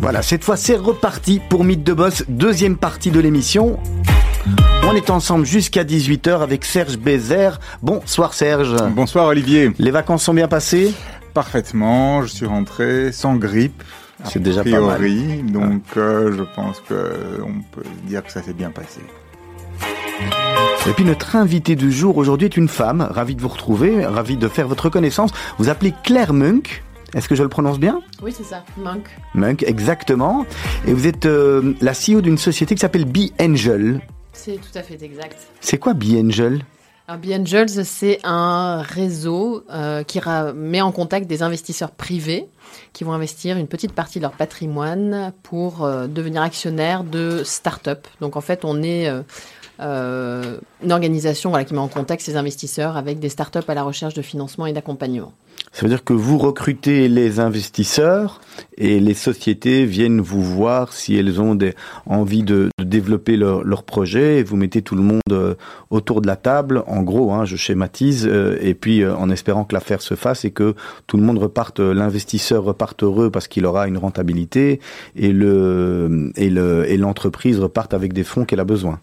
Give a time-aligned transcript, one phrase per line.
[0.00, 3.78] Voilà, cette fois c'est reparti pour Mythe de Boss, deuxième partie de l'émission.
[4.88, 7.60] On est ensemble jusqu'à 18h avec Serge Bézère.
[7.82, 8.74] Bonsoir Serge.
[8.94, 9.72] Bonsoir Olivier.
[9.78, 10.94] Les vacances sont bien passées?
[11.34, 13.82] Parfaitement, je suis rentré sans grippe.
[14.24, 15.00] C'est déjà pas mal.
[15.46, 19.00] Donc euh, je pense qu'on peut dire que ça s'est bien passé.
[20.88, 24.36] Et puis notre invité du jour aujourd'hui est une femme, ravie de vous retrouver, ravie
[24.36, 25.30] de faire votre connaissance.
[25.58, 26.82] Vous appelez Claire Munk.
[27.14, 29.08] Est-ce que je le prononce bien Oui, c'est ça, Munk.
[29.34, 30.46] Munk, exactement.
[30.86, 34.00] Et vous êtes euh, la CEO d'une société qui s'appelle Be Angel.
[34.32, 35.36] C'est tout à fait exact.
[35.60, 36.64] C'est quoi Be Angel
[37.16, 40.20] Be Angels, c'est un réseau euh, qui
[40.54, 42.46] met en contact des investisseurs privés
[42.92, 48.06] qui vont investir une petite partie de leur patrimoine pour euh, devenir actionnaires de start-up.
[48.20, 49.10] Donc en fait, on est
[49.80, 53.82] euh, une organisation voilà, qui met en contact ces investisseurs avec des start-up à la
[53.82, 55.32] recherche de financement et d'accompagnement.
[55.72, 58.40] Ça veut dire que vous recrutez les investisseurs
[58.76, 61.74] et les sociétés viennent vous voir si elles ont des,
[62.06, 65.54] envie de, développer leur, projet et vous mettez tout le monde euh,
[65.90, 69.64] autour de la table, en gros, hein, je schématise, euh, et puis euh, en espérant
[69.64, 70.74] que l'affaire se fasse et que
[71.06, 74.80] tout le monde reparte, l'investisseur reparte heureux parce qu'il aura une rentabilité
[75.16, 79.00] et le et le et l'entreprise reparte avec des fonds qu'elle a besoin.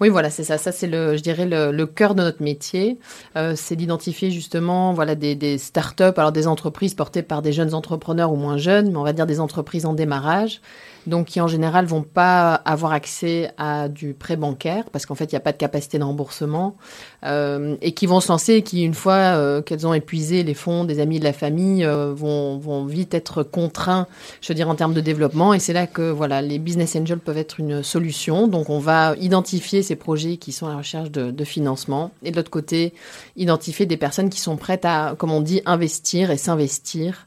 [0.00, 0.56] Oui, voilà, c'est ça.
[0.56, 2.98] Ça, c'est le, je dirais, le, le cœur de notre métier.
[3.36, 7.74] Euh, c'est d'identifier justement, voilà, des, des start-up, alors des entreprises portées par des jeunes
[7.74, 10.62] entrepreneurs ou moins jeunes, mais on va dire des entreprises en démarrage,
[11.06, 15.24] donc qui en général vont pas avoir accès à du prêt bancaire parce qu'en fait
[15.24, 16.76] il n'y a pas de capacité de remboursement
[17.24, 20.54] euh, et qui vont se lancer et qui une fois euh, qu'elles ont épuisé les
[20.54, 24.06] fonds des amis de la famille euh, vont, vont vite être contraints,
[24.40, 27.18] je veux dire en termes de développement et c'est là que voilà les business angels
[27.18, 28.48] peuvent être une solution.
[28.48, 32.30] Donc on va identifier ces projets qui sont à la recherche de, de financement et
[32.30, 32.92] de l'autre côté
[33.36, 37.26] identifier des personnes qui sont prêtes à, comme on dit, investir et s'investir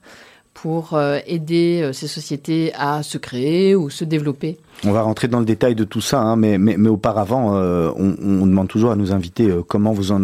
[0.54, 4.58] pour euh, aider euh, ces sociétés à se créer ou se développer.
[4.86, 7.92] On va rentrer dans le détail de tout ça, hein, mais, mais, mais, auparavant, euh,
[7.96, 10.22] on, demande toujours à nos invités euh, comment vous en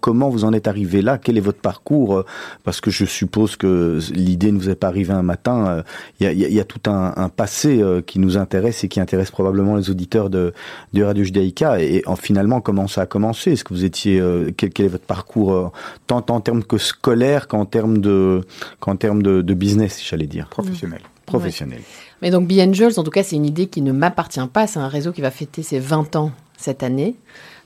[0.00, 2.24] comment vous en êtes arrivé là, quel est votre parcours,
[2.62, 5.82] parce que je suppose que l'idée ne vous est pas arrivée un matin.
[6.20, 10.30] Il y, a, tout un, passé qui nous intéresse et qui intéresse probablement les auditeurs
[10.30, 10.52] de,
[10.92, 11.80] de Radio Judaïka.
[11.80, 13.52] Et, en, finalement, comment ça a commencé?
[13.52, 14.22] Est-ce que vous étiez,
[14.56, 15.72] quel, quel, est votre parcours,
[16.06, 18.42] tant en termes que scolaire qu'en termes de,
[18.80, 21.00] qu'en termes de, de business, j'allais dire, professionnel.
[21.26, 21.78] Professionnel.
[21.78, 21.84] Ouais.
[22.22, 24.66] Mais donc Be Angels, en tout cas, c'est une idée qui ne m'appartient pas.
[24.66, 27.16] C'est un réseau qui va fêter ses 20 ans cette année.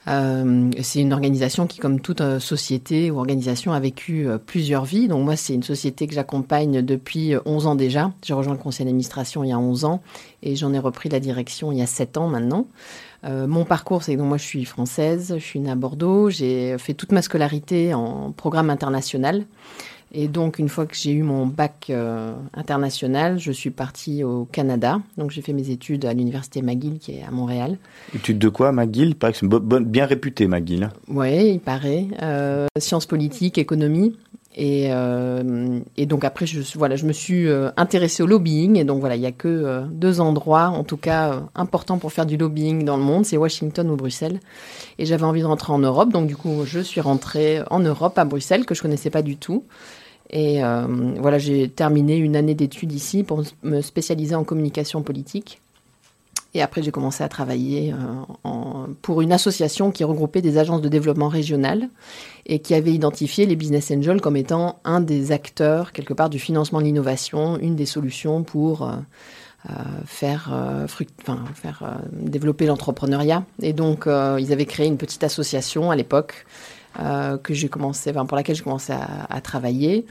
[0.06, 4.84] Euh, c'est une organisation qui, comme toute euh, société ou organisation, a vécu euh, plusieurs
[4.84, 5.06] vies.
[5.06, 8.12] Donc moi, c'est une société que j'accompagne depuis 11 ans déjà.
[8.24, 10.00] J'ai rejoint le conseil d'administration il y a 11 ans
[10.42, 12.66] et j'en ai repris la direction il y a 7 ans maintenant.
[13.24, 16.76] Euh, mon parcours, c'est que moi, je suis française, je suis née à Bordeaux, j'ai
[16.78, 19.44] fait toute ma scolarité en programme international.
[20.12, 24.46] Et donc, une fois que j'ai eu mon bac euh, international, je suis partie au
[24.50, 25.00] Canada.
[25.18, 27.76] Donc, j'ai fait mes études à l'université McGill, qui est à Montréal.
[28.14, 29.08] Études de quoi, McGill?
[29.08, 30.84] Il paraît que c'est bien réputé, McGill.
[30.84, 30.92] Hein.
[31.08, 32.06] Oui, il paraît.
[32.22, 34.16] Euh, sciences politiques, économie.
[34.56, 37.46] Et, euh, et, donc après, je, voilà, je me suis
[37.76, 38.76] intéressée au lobbying.
[38.76, 42.26] Et donc voilà, il n'y a que deux endroits, en tout cas importants pour faire
[42.26, 44.40] du lobbying dans le monde, c'est Washington ou Bruxelles.
[44.98, 48.18] Et j'avais envie de rentrer en Europe, donc du coup, je suis rentrée en Europe,
[48.18, 49.62] à Bruxelles, que je connaissais pas du tout.
[50.30, 50.86] Et euh,
[51.18, 55.60] voilà, j'ai terminé une année d'études ici pour me spécialiser en communication politique.
[56.54, 60.88] Et après, j'ai commencé à travailler euh, pour une association qui regroupait des agences de
[60.88, 61.88] développement régional
[62.46, 66.38] et qui avait identifié les business angels comme étant un des acteurs, quelque part, du
[66.38, 69.72] financement de l'innovation, une des solutions pour euh,
[70.06, 70.50] faire,
[72.12, 73.44] développer l'entrepreneuriat.
[73.60, 76.46] Et donc, ils avaient créé une petite association à l'époque
[76.98, 80.06] que j'ai commencé, enfin, pour laquelle j'ai commencé à, à, travailler.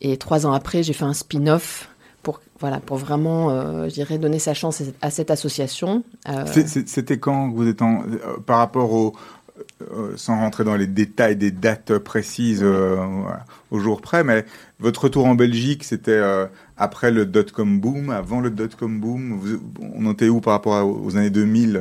[0.00, 1.90] Et trois ans après, j'ai fait un spin-off
[2.22, 6.04] pour, voilà, pour vraiment, euh, je dirais, donner sa chance à cette association.
[6.28, 6.44] Euh...
[6.86, 9.14] C'était quand vous êtes en, euh, par rapport au,
[9.92, 12.64] euh, sans rentrer dans les détails des dates précises
[13.70, 14.44] au jour près, mais
[14.78, 16.20] votre retour en Belgique, c'était
[16.76, 19.38] après le dot-com boom, avant le dot-com boom.
[19.38, 21.80] Vous, on était où par rapport aux années 2000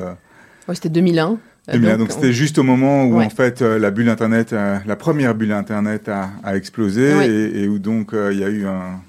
[0.67, 1.39] Ouais, c'était 2001.
[1.71, 3.25] 2001, donc c'était juste au moment où ouais.
[3.25, 7.25] en fait euh, la bulle internet, euh, la première bulle internet a, a explosé Oui.
[7.25, 9.01] et, et, où donc euh, il y a eu un,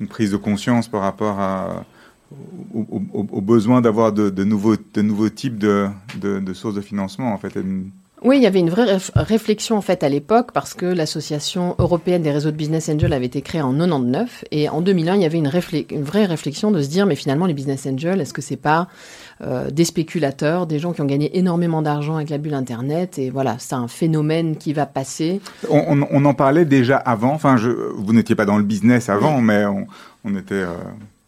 [0.00, 1.84] une prise de conscience par rapport à,
[2.74, 5.86] au, au, au besoin d'avoir de, de, nouveaux, de nouveaux types de,
[6.20, 7.56] de, de, sources de financement en fait.
[8.22, 12.22] Oui, il y avait une vraie réflexion en fait à l'époque parce que l'association européenne
[12.22, 15.24] des réseaux de business angels avait été créée en 99 et en 2001 il y
[15.24, 15.50] avait une,
[15.90, 18.88] une vraie réflexion de se dire mais finalement les business angels est-ce que c'est pas
[19.40, 23.30] euh, des spéculateurs, des gens qui ont gagné énormément d'argent avec la bulle internet et
[23.30, 25.40] voilà c'est un phénomène qui va passer.
[25.70, 27.32] On, on, en parlait déjà avant.
[27.34, 29.86] Enfin, je, vous n'étiez pas dans le business avant, mais on,
[30.24, 30.74] on était euh,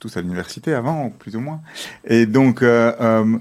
[0.01, 1.61] tous à l'université avant, plus ou moins.
[2.05, 3.39] Et donc euh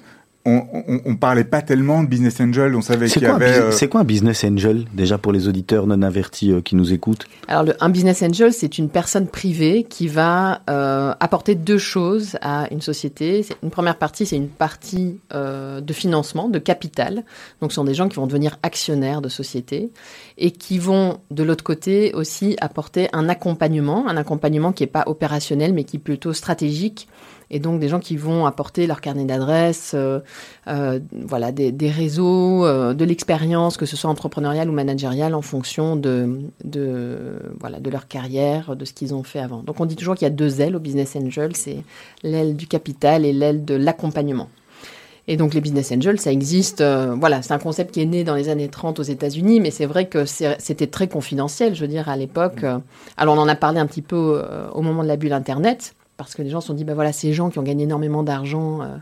[0.49, 3.59] on, on, on, parlait pas tellement de business angel, on savait qu'il y avait.
[3.59, 3.71] Euh...
[3.71, 7.25] C'est quoi un business angel déjà pour les auditeurs non avertis euh, qui nous écoutent
[7.47, 12.37] Alors le, un business angel, c'est une personne privée qui va euh, apporter deux choses
[12.41, 13.45] à une société.
[13.63, 17.23] Une première partie, c'est une partie euh, de financement, de capital.
[17.61, 19.89] Donc ce sont des gens qui vont devenir actionnaires de sociétés
[20.37, 25.03] et qui vont de l'autre côté aussi apporter un accompagnement, un accompagnement qui est pas
[25.05, 27.07] opérationnel mais qui est plutôt stratégique
[27.51, 30.19] et donc des gens qui vont apporter leur carnet d'adresses, euh,
[30.67, 35.41] euh, voilà, des, des réseaux, euh, de l'expérience, que ce soit entrepreneuriale ou managériale, en
[35.41, 39.63] fonction de, de, voilà, de leur carrière, de ce qu'ils ont fait avant.
[39.63, 41.83] Donc on dit toujours qu'il y a deux ailes au business angel, c'est
[42.23, 44.49] l'aile du capital et l'aile de l'accompagnement.
[45.29, 46.81] Et donc les business angels, ça existe.
[46.81, 49.69] Euh, voilà, c'est un concept qui est né dans les années 30 aux États-Unis, mais
[49.69, 52.65] c'est vrai que c'était très confidentiel, je veux dire, à l'époque.
[53.15, 55.93] alors on en a parlé un petit peu euh, au moment de la bulle Internet,
[56.19, 58.23] parce que les gens se sont dit, ben voilà, ces gens qui ont gagné énormément
[58.23, 58.97] d'argent euh,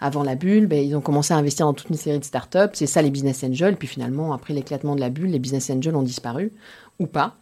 [0.00, 2.70] avant la bulle, ben, ils ont commencé à investir dans toute une série de startups.
[2.72, 3.76] C'est ça les business angels.
[3.76, 6.50] Puis finalement, après l'éclatement de la bulle, les business angels ont disparu
[6.98, 7.36] ou pas.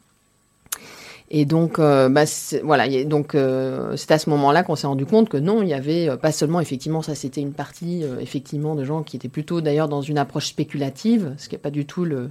[1.30, 2.24] Et donc, euh, bah,
[2.64, 5.74] voilà, donc euh, c'est à ce moment-là qu'on s'est rendu compte que non, il y
[5.74, 9.86] avait pas seulement effectivement ça, c'était une partie effectivement de gens qui étaient plutôt d'ailleurs
[9.86, 12.30] dans une approche spéculative, ce qui n'est pas du tout le,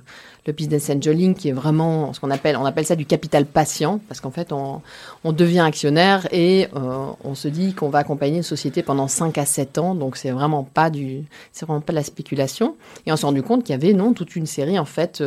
[0.50, 4.00] le business angeling, qui est vraiment ce qu'on appelle, on appelle ça du capital patient,
[4.08, 4.82] parce qu'en fait on,
[5.24, 9.38] on, devient actionnaire et euh, on se dit qu'on va accompagner une société pendant 5
[9.38, 12.76] à 7 ans, donc c'est vraiment pas du, c'est vraiment pas de la spéculation.
[13.06, 15.24] Et on s'est rendu compte qu'il y avait non toute une série en fait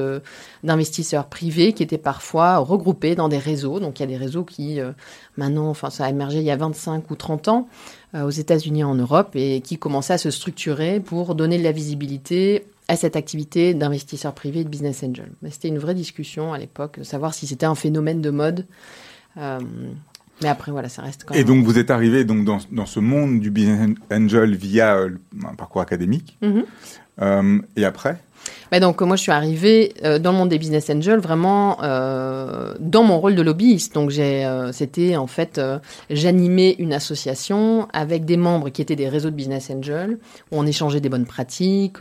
[0.62, 4.44] d'investisseurs privés qui étaient parfois regroupés dans des réseaux donc il y a des réseaux
[4.44, 4.92] qui, euh,
[5.36, 7.68] maintenant, enfin ça a émergé il y a 25 ou 30 ans
[8.14, 11.62] euh, aux États-Unis et en Europe et qui commençaient à se structurer pour donner de
[11.64, 15.30] la visibilité à cette activité d'investisseurs privés et de business angel.
[15.50, 18.66] C'était une vraie discussion à l'époque, de savoir si c'était un phénomène de mode.
[19.36, 19.60] Euh,
[20.42, 21.40] mais après, voilà, ça reste quand même...
[21.40, 24.96] Et donc, vous êtes arrivé donc, dans, dans ce monde du business angel via
[25.44, 26.36] un parcours académique.
[26.42, 26.64] Mm -hmm.
[27.20, 28.18] Euh, et après?
[28.72, 32.74] Bah donc moi je suis arrivée euh, dans le monde des business angels vraiment euh,
[32.80, 33.94] dans mon rôle de lobbyiste.
[33.94, 34.12] Donc
[34.72, 35.60] c'était en fait
[36.10, 40.18] j'animais une association avec des membres qui étaient des réseaux de business angels
[40.50, 41.98] où on échangeait des bonnes pratiques,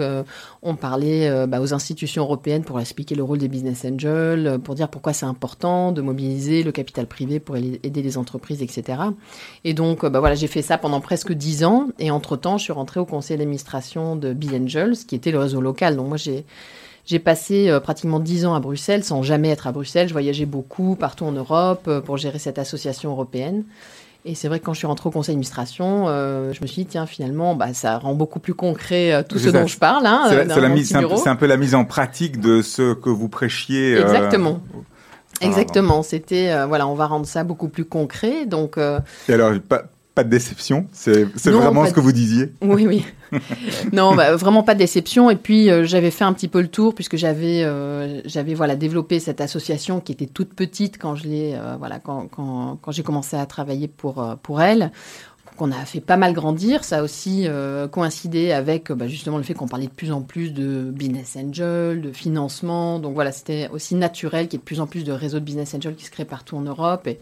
[0.64, 4.88] on parlait bah, aux institutions européennes pour expliquer le rôle des business angels, pour dire
[4.88, 9.00] pourquoi c'est important de mobiliser le capital privé pour aider les entreprises, etc.
[9.66, 12.64] Et donc bah voilà j'ai fait ça pendant presque dix ans et entre temps je
[12.64, 15.96] suis rentrée au conseil d'administration de B Angels qui était le réseau local.
[15.96, 16.46] Donc moi j'ai
[17.06, 20.08] j'ai passé euh, pratiquement dix ans à Bruxelles sans jamais être à Bruxelles.
[20.08, 23.64] Je voyageais beaucoup partout en Europe euh, pour gérer cette association européenne.
[24.24, 26.84] Et c'est vrai que quand je suis rentrée au conseil d'administration, euh, je me suis
[26.84, 30.06] dit, tiens, finalement, bah, ça rend beaucoup plus concret tout ce dont je parle.
[30.06, 34.00] Hein, c'est un, un, peu la mise en pratique de ce que vous prêchiez.
[34.00, 34.62] Exactement.
[35.42, 36.04] Exactement.
[36.04, 38.46] C'était, voilà, on va rendre ça beaucoup plus concret.
[38.46, 42.54] Donc, Et alors, pas, pas de déception, c'est vraiment ce que vous disiez.
[42.62, 43.06] Oui, oui.
[43.94, 45.30] non, bah, vraiment pas de déception.
[45.30, 48.76] Et puis euh, j'avais fait un petit peu le tour puisque j'avais euh, j'avais voilà
[48.76, 52.92] développé cette association qui était toute petite quand je l'ai euh, voilà quand, quand, quand
[52.92, 54.92] j'ai commencé à travailler pour pour elle
[55.62, 56.84] qu'on a fait pas mal grandir.
[56.84, 60.24] Ça a aussi euh, coïncidé avec bah, justement le fait qu'on parlait de plus en
[60.24, 62.98] plus de business angel, de financement.
[62.98, 65.46] Donc voilà, c'était aussi naturel qu'il y ait de plus en plus de réseaux de
[65.46, 67.06] business angel qui se créent partout en Europe.
[67.06, 67.20] Et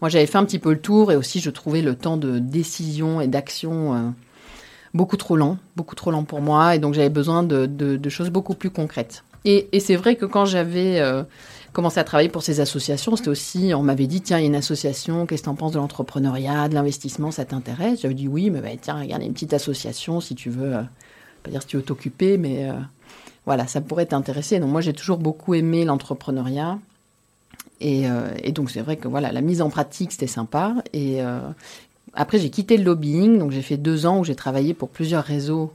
[0.00, 2.38] moi, j'avais fait un petit peu le tour et aussi je trouvais le temps de
[2.38, 3.98] décision et d'action euh,
[4.94, 6.76] beaucoup trop lent, beaucoup trop lent pour moi.
[6.76, 9.24] Et donc j'avais besoin de, choses beaucoup plus concrètes.
[9.44, 11.24] Et, et c'est vrai que quand j'avais euh,
[11.72, 14.46] commencé à travailler pour ces associations, c'était aussi, on m'avait dit, tiens, il y a
[14.46, 18.02] une association, qu'est-ce que tu en penses de l'entrepreneuriat, de l'investissement, ça t'intéresse?
[18.02, 20.50] J'avais dit oui, mais bah, tiens, regarde, il y a une petite association, si tu
[20.50, 20.82] veux, euh,
[21.42, 22.74] pas dire si tu veux t'occuper, mais euh,
[23.46, 24.58] voilà, ça pourrait t'intéresser.
[24.58, 26.78] Donc moi, j'ai toujours beaucoup aimé l'entrepreneuriat.
[27.80, 30.74] Et, euh, et, donc c'est vrai que voilà, la mise en pratique, c'était sympa.
[30.92, 31.20] Et
[32.14, 35.24] après, j'ai quitté le lobbying, donc j'ai fait deux ans où j'ai travaillé pour plusieurs
[35.24, 35.72] réseaux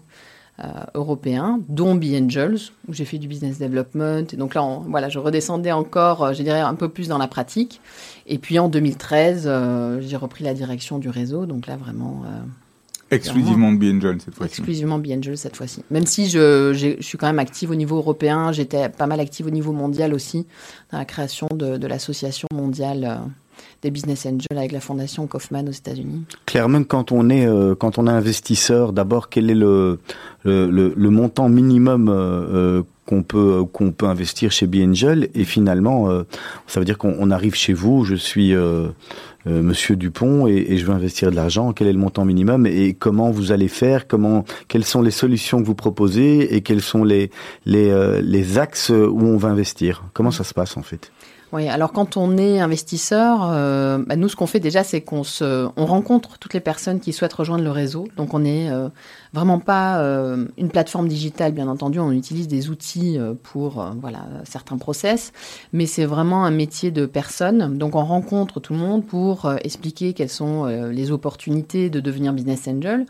[0.64, 4.34] euh, européens, dont Be Angels, où j'ai fait du business development.
[4.34, 7.18] Et donc là, on, voilà, je redescendais encore, euh, je dirais, un peu plus dans
[7.18, 7.82] la pratique.
[8.26, 11.46] Et puis en 2013, euh, j'ai repris la direction du réseau.
[11.46, 12.24] Donc là, vraiment.
[12.26, 12.40] Euh,
[13.12, 14.54] Exclusivement Be Angels cette fois-ci.
[14.54, 15.84] Exclusivement Be Angels cette fois-ci.
[15.92, 19.46] Même si je, je, suis quand même active au niveau européen, j'étais pas mal active
[19.48, 20.48] au niveau mondial aussi,
[20.92, 23.22] dans la création de, de l'association mondiale
[23.82, 26.24] des business angels avec la fondation Kaufman aux États-Unis.
[26.46, 30.00] Clairement, quand on est euh, quand on est investisseur, d'abord quel est le
[30.46, 36.10] le, le, le montant minimum euh, qu'on peut qu'on peut investir chez Angel et finalement
[36.66, 38.56] ça veut dire qu'on arrive chez vous je suis
[39.46, 41.72] Monsieur Dupont et, et, je veux investir de l'argent.
[41.72, 44.08] Quel est le montant minimum et comment vous allez faire?
[44.08, 47.30] Comment quelles sont les solutions que vous proposez et quels sont les
[47.68, 50.04] les les axes où on va investir?
[50.14, 51.12] Comment ça se passe en fait?
[51.56, 55.24] Oui, alors quand on est investisseur, euh, bah nous ce qu'on fait déjà, c'est qu'on
[55.24, 58.10] se, on rencontre toutes les personnes qui souhaitent rejoindre le réseau.
[58.18, 58.90] Donc on n'est euh,
[59.32, 61.98] vraiment pas euh, une plateforme digitale, bien entendu.
[62.00, 65.32] On utilise des outils pour voilà certains process,
[65.72, 67.78] mais c'est vraiment un métier de personne.
[67.78, 72.68] Donc on rencontre tout le monde pour expliquer quelles sont les opportunités de devenir business
[72.68, 73.06] angel.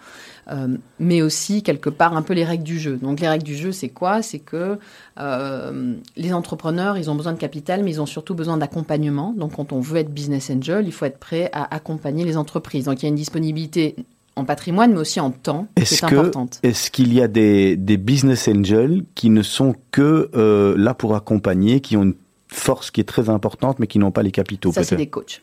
[0.52, 2.98] Euh, mais aussi quelque part un peu les règles du jeu.
[2.98, 4.22] Donc les règles du jeu, c'est quoi?
[4.22, 4.78] C'est que
[5.20, 9.34] euh, les entrepreneurs, ils ont besoin de capital, mais ils ont surtout besoin d'accompagnement.
[9.36, 12.86] Donc quand on veut être business angel, il faut être prêt à accompagner les entreprises.
[12.86, 13.96] Donc il y a une disponibilité
[14.36, 16.60] en patrimoine, mais aussi en temps, est-ce est importante.
[16.62, 21.16] Est-ce qu'il y a des, des, business angels qui ne sont que euh, là pour
[21.16, 22.16] accompagner, qui ont une
[22.50, 25.42] force qui est très importante, mais qui n'ont pas les capitaux Ça, c'est des coachs.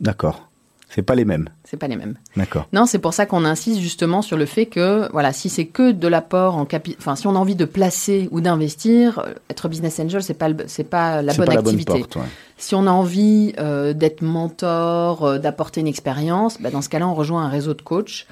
[0.00, 0.49] D'accord.
[0.92, 1.48] C'est pas les mêmes.
[1.62, 2.16] C'est pas les mêmes.
[2.36, 2.66] D'accord.
[2.72, 5.92] Non, c'est pour ça qu'on insiste justement sur le fait que, voilà, si c'est que
[5.92, 9.68] de l'apport en capital, enfin, si on a envie de placer ou d'investir, euh, être
[9.68, 11.92] business angel, c'est pas, c'est pas la bonne pas activité.
[11.92, 12.26] La bonne porte,
[12.58, 17.06] Si on a envie euh, d'être mentor, euh, d'apporter une expérience, bah, dans ce cas-là,
[17.06, 18.26] on rejoint un réseau de coachs.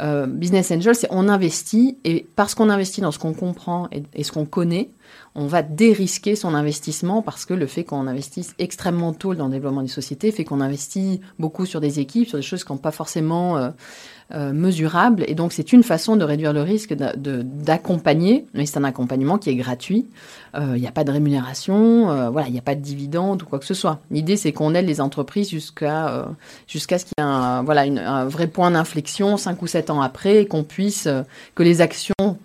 [0.00, 4.24] Euh, business angel, c'est on investit et parce qu'on investit dans ce qu'on comprend et,
[4.24, 4.90] ce qu'on connaît,
[5.36, 9.52] on va dérisquer son investissement parce que le fait qu'on investisse extrêmement tôt dans le
[9.52, 12.78] développement des sociétés fait qu'on investit beaucoup sur des équipes, sur des choses qui n'ont
[12.78, 13.70] pas forcément euh,
[14.32, 15.24] euh, mesurables.
[15.28, 19.50] Et donc, c'est une façon de réduire le risque d'accompagner, mais c'est un accompagnement qui
[19.50, 20.06] est gratuit.
[20.54, 23.46] Il euh, n'y a pas de rémunération, voilà, il n'y a pas de dividende ou
[23.46, 24.00] quoi que ce soit.
[24.10, 26.24] L'idée, c'est qu'on aide les entreprises jusqu'à
[26.66, 30.42] ce qu'il y ait un, voilà, un vrai point d'inflexion, cinq ou sept ans après,
[30.42, 31.08] et qu'on puisse,
[31.54, 32.38] que les actions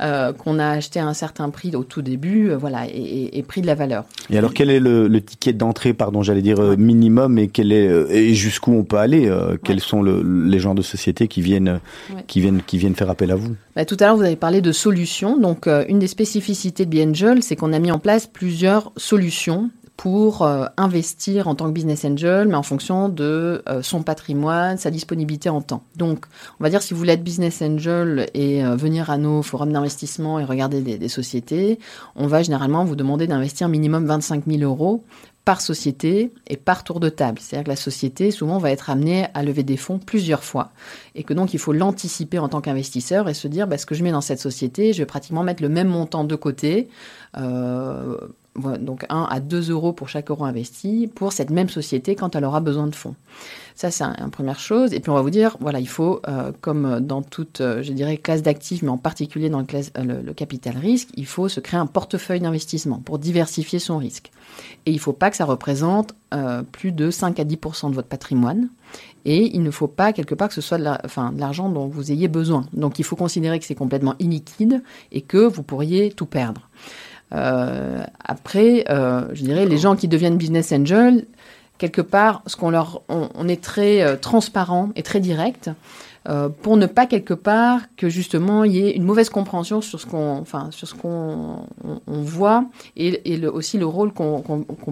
[0.00, 3.62] euh, qu'on a acheté à un certain prix au tout début, euh, voilà, et, pris
[3.62, 4.04] de la valeur.
[4.28, 7.86] Et alors, quel est le, ticket d'entrée, pardon, j'allais dire euh, minimum, et quel est
[8.10, 9.32] et jusqu'où on peut aller
[9.64, 11.80] Quels sont les genres de sociétés qui viennent,
[12.26, 13.56] qui viennent, qui viennent faire appel à vous?
[13.74, 15.38] Bah, Tout à l'heure, vous avez parlé de solutions.
[15.38, 20.42] Donc, une des spécificités de Biangel, c'est qu'on a mis en place plusieurs solutions pour
[20.42, 24.90] euh, investir en tant que business angel, mais en fonction de euh, son patrimoine, sa
[24.90, 25.82] disponibilité en temps.
[25.96, 26.26] Donc,
[26.60, 29.72] on va dire si vous voulez être business angel et euh, venir à nos forums
[29.72, 31.78] d'investissement et regarder des, sociétés,
[32.14, 35.02] on va généralement vous demander d'investir minimum 25 000 euros
[35.46, 37.38] par société et par tour de table.
[37.40, 40.72] C'est-à-dire que la société, souvent, va être amenée à lever des fonds plusieurs fois.
[41.14, 43.94] Et que donc, il faut l'anticiper en tant qu'investisseur et se dire, bah, ce que
[43.94, 46.88] je mets dans cette société, je vais pratiquement mettre le même montant de côté.
[48.80, 52.44] Donc 1 à 2 euros pour chaque euro investi pour cette même société quand elle
[52.44, 53.14] aura besoin de fonds.
[53.76, 54.94] Ça, c'est une première chose.
[54.94, 57.92] Et puis, on va vous dire, voilà, il faut, euh, comme dans toute, euh, je
[57.92, 61.50] dirais, classe d'actifs, mais en particulier dans le, classe, euh, le, capital risque, il faut
[61.50, 64.32] se créer un portefeuille d'investissement pour diversifier son risque.
[64.86, 66.14] Et il ne faut pas que ça représente
[66.72, 68.68] plus de 5 à 10 de votre patrimoine.
[69.24, 70.84] Et il ne faut pas, quelque part, que ce soit de
[71.38, 72.66] l'argent dont vous ayez besoin.
[72.72, 74.82] Donc, il faut considérer que c'est complètement illiquide
[75.12, 76.68] et que vous pourriez tout perdre.
[77.34, 81.24] Euh, après, euh, je dirais, les gens qui deviennent business angel,
[81.78, 85.70] quelque part, ce qu'on leur, on, est très euh, transparent et très direct.
[86.28, 90.00] Euh, pour ne pas quelque part que justement il y ait une mauvaise compréhension sur
[90.00, 92.64] ce qu'on, enfin sur ce qu'on on, voit
[92.96, 94.42] et, et aussi le rôle qu'on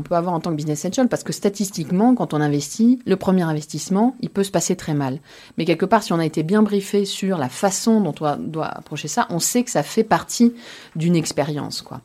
[0.04, 3.42] peut avoir en tant que business angel parce que statistiquement quand on investit, le premier
[3.42, 5.18] investissement il peut se passer très mal.
[5.58, 8.66] Mais quelque part si on a été bien briefé sur la façon dont on doit
[8.66, 10.54] approcher ça, on sait que ça fait partie
[10.94, 12.00] d'une expérience quoi.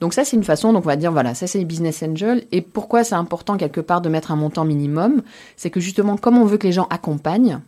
[0.00, 2.44] Donc ça, c'est une façon, donc on va dire, voilà, ça c'est les business angels.
[2.52, 5.20] Et pourquoi c'est important quelque part de mettre un montant minimum?
[5.56, 7.60] C'est que justement, comme on veut que les gens accompagnent,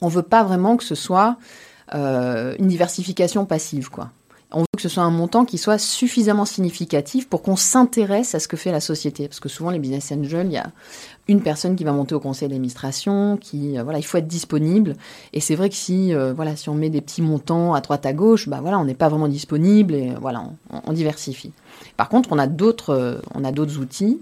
[0.00, 1.36] on veut pas vraiment que ce soit
[1.94, 4.10] euh, une diversification passive, quoi.
[4.52, 8.40] On veut que ce soit un montant qui soit suffisamment significatif pour qu'on s'intéresse à
[8.40, 9.28] ce que fait la société.
[9.28, 10.72] Parce que souvent, les business angels, il y a
[11.28, 14.96] une personne qui va monter au conseil d'administration, qui, euh, voilà, il faut être disponible.
[15.32, 18.04] Et c'est vrai que si, euh, voilà, si on met des petits montants à droite
[18.06, 20.42] à gauche, bah voilà, on n'est pas vraiment disponible et voilà,
[20.72, 21.52] on, on, diversifie.
[21.96, 24.20] Par contre, on a d'autres, on a d'autres outils.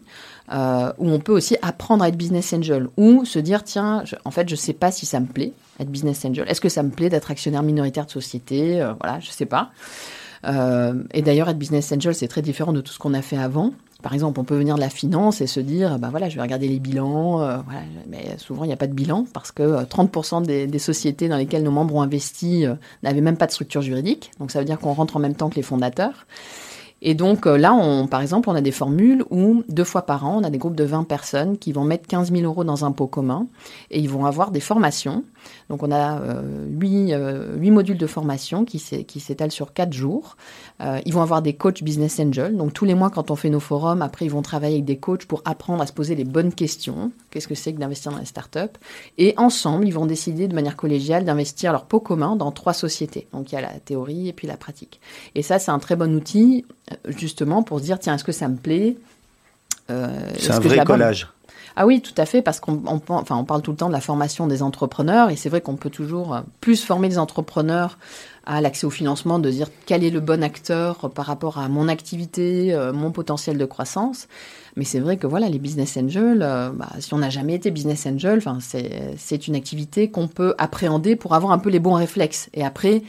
[0.51, 4.31] Euh, où on peut aussi apprendre à être business angel ou se dire tiens, en
[4.31, 6.47] fait, je sais pas si ça me plaît être business angel.
[6.49, 9.71] Est-ce que ça me plaît d'être actionnaire minoritaire de société euh, Voilà, je sais pas.
[10.47, 13.37] Euh, et d'ailleurs, être business angel, c'est très différent de tout ce qu'on a fait
[13.37, 13.73] avant.
[14.01, 16.43] Par exemple, on peut venir de la finance et se dire, bah voilà, je vais
[16.43, 17.39] regarder les bilans.
[17.39, 21.29] Voilà, mais souvent, il n'y a pas de bilan parce que 30% des, des, sociétés
[21.29, 22.65] dans lesquelles nos membres ont investi
[23.03, 24.31] n'avaient même pas de structure juridique.
[24.39, 26.27] Donc, ça veut dire qu'on rentre en même temps que les fondateurs.
[27.01, 30.27] Et donc euh, là, on, par exemple, on a des formules où deux fois par
[30.27, 32.85] an, on a des groupes de 20 personnes qui vont mettre 15 000 euros dans
[32.85, 33.47] un pot commun
[33.91, 35.25] et ils vont avoir des formations.
[35.69, 40.37] Donc on a euh, huit, euh, huit modules de formation qui s'étalent sur quatre jours.
[40.81, 42.57] Euh, ils vont avoir des coachs business angel.
[42.57, 44.97] Donc tous les mois, quand on fait nos forums, après ils vont travailler avec des
[44.97, 47.13] coachs pour apprendre à se poser les bonnes questions.
[47.31, 48.79] Qu'est-ce que c'est que d'investir dans les startups?
[49.19, 53.27] Et ensemble, ils vont décider de manière collégiale d'investir leur pot commun dans trois sociétés.
[53.33, 55.01] Donc il y a la théorie et puis la pratique.
[55.35, 56.65] Et ça, c'est un très bon outil
[57.09, 58.97] justement pour se dire tiens, est-ce que ça me plaît?
[59.89, 61.29] C'est un vrai collage.
[61.81, 64.65] Ah oui, tout à fait, parce qu'on parle tout le temps de la formation des
[64.65, 67.99] entrepreneurs, et c'est vrai qu'on peut toujours euh, plus former les entrepreneurs
[68.45, 71.87] à l'accès au financement, de dire quel est le bon acteur par rapport à mon
[71.87, 74.27] activité, euh, mon potentiel de croissance.
[74.75, 77.71] Mais c'est vrai que voilà, les business angels, euh, bah, si on n'a jamais été
[77.71, 78.43] business angel,
[79.17, 82.51] c'est une activité qu'on peut appréhender pour avoir un peu les bons réflexes.
[82.55, 83.05] Et après,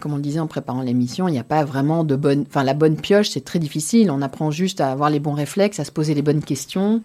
[0.00, 2.46] comme on le disait en préparant l'émission, il n'y a pas vraiment de bonne.
[2.48, 4.10] Enfin, la bonne pioche, c'est très difficile.
[4.10, 7.00] On apprend juste à avoir les bons réflexes, à se poser les bonnes questions,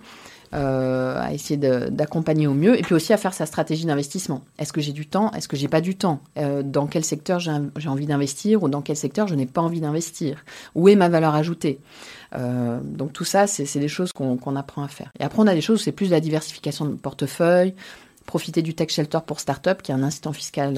[0.54, 4.42] euh, à essayer d'accompagner au mieux, et puis aussi à faire sa stratégie d'investissement.
[4.58, 5.32] Est-ce que j'ai du temps?
[5.34, 6.22] Est-ce que j'ai pas du temps?
[6.38, 9.80] Euh, Dans quel secteur j'ai envie d'investir ou dans quel secteur je n'ai pas envie
[9.80, 10.44] d'investir?
[10.74, 11.80] Où est ma valeur ajoutée?
[12.36, 15.12] Euh, Donc tout ça, c'est des choses qu'on apprend à faire.
[15.20, 17.76] Et après, on a des choses où c'est plus la diversification de portefeuille,
[18.26, 20.74] profiter du tax shelter pour start-up, qui est un incitant fiscal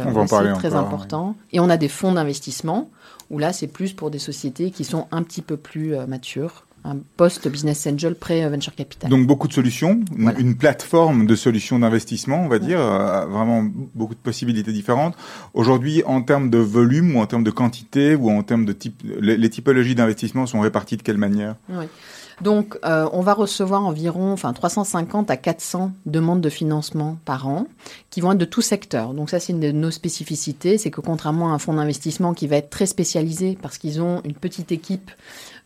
[0.56, 1.36] très important.
[1.54, 2.90] Et on a des fonds d'investissement,
[3.30, 6.98] où là, c'est plus pour des sociétés qui sont un petit peu plus matures un
[7.18, 9.10] poste business angel pré-venture capital.
[9.10, 10.00] Donc beaucoup de solutions,
[10.38, 15.16] une plateforme de solutions d'investissement, on va dire, euh, vraiment beaucoup de possibilités différentes.
[15.54, 19.04] Aujourd'hui, en termes de volume ou en termes de quantité ou en termes de type,
[19.20, 21.56] les, typologies d'investissement sont réparties de quelle manière?
[21.70, 21.86] Oui.
[22.42, 27.68] Donc, euh, on va recevoir environ enfin, 350 à 400 demandes de financement par an
[28.10, 29.14] qui vont être de tout secteur.
[29.14, 30.80] Donc, ça, c'est une de nos spécificités.
[30.80, 34.22] C'est que contrairement à un fonds d'investissement qui va être très spécialisé parce qu'ils ont
[34.24, 35.12] une petite équipe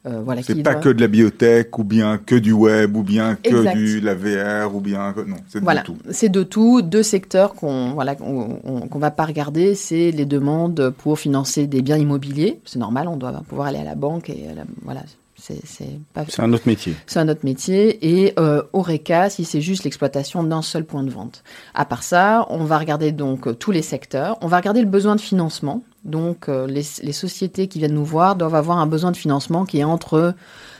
[0.07, 3.35] euh, voilà, c'est pas que de la biotech ou bien que du web ou bien
[3.35, 5.81] que du la VR ou bien non, c'est voilà.
[5.81, 5.97] de tout.
[6.11, 6.81] C'est de tout.
[6.81, 11.97] Deux secteurs qu'on voilà qu'on va pas regarder, c'est les demandes pour financer des biens
[11.97, 12.59] immobiliers.
[12.65, 14.45] C'est normal, on doit pouvoir aller à la banque et
[14.83, 15.01] voilà.
[15.37, 16.23] C'est pas...
[16.37, 16.95] un autre métier.
[17.07, 17.99] C'est un autre métier.
[18.01, 21.43] Et euh, Oreca, si c'est juste l'exploitation d'un seul point de vente.
[21.73, 24.37] À part ça, on va regarder donc tous les secteurs.
[24.41, 25.83] On va regarder le besoin de financement.
[26.05, 29.79] Donc, euh, les, sociétés qui viennent nous voir doivent avoir un besoin de financement qui
[29.79, 30.35] est entre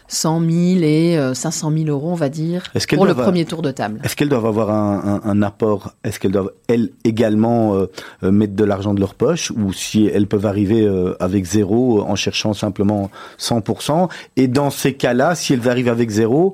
[0.07, 0.51] 100 000
[0.83, 3.99] et 500 euh, 000 euros, on va dire, pour le premier tour de table.
[4.03, 5.93] Est-ce qu'elles doivent avoir un, apport?
[6.03, 9.51] Est-ce qu'elles doivent, elles, également euh, mettre de l'argent de leur poche?
[9.57, 10.87] Ou si elles peuvent arriver
[11.19, 13.09] avec zéro en cherchant simplement
[13.39, 16.53] 100% Et dans ces cas-là, si elles arrivent avec zéro,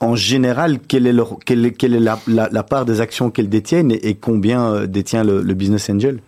[0.00, 4.14] en général, quelle est, leur, quelle quelle est la, part des actions qu'elles détiennent et,
[4.14, 6.18] combien détient le business angel?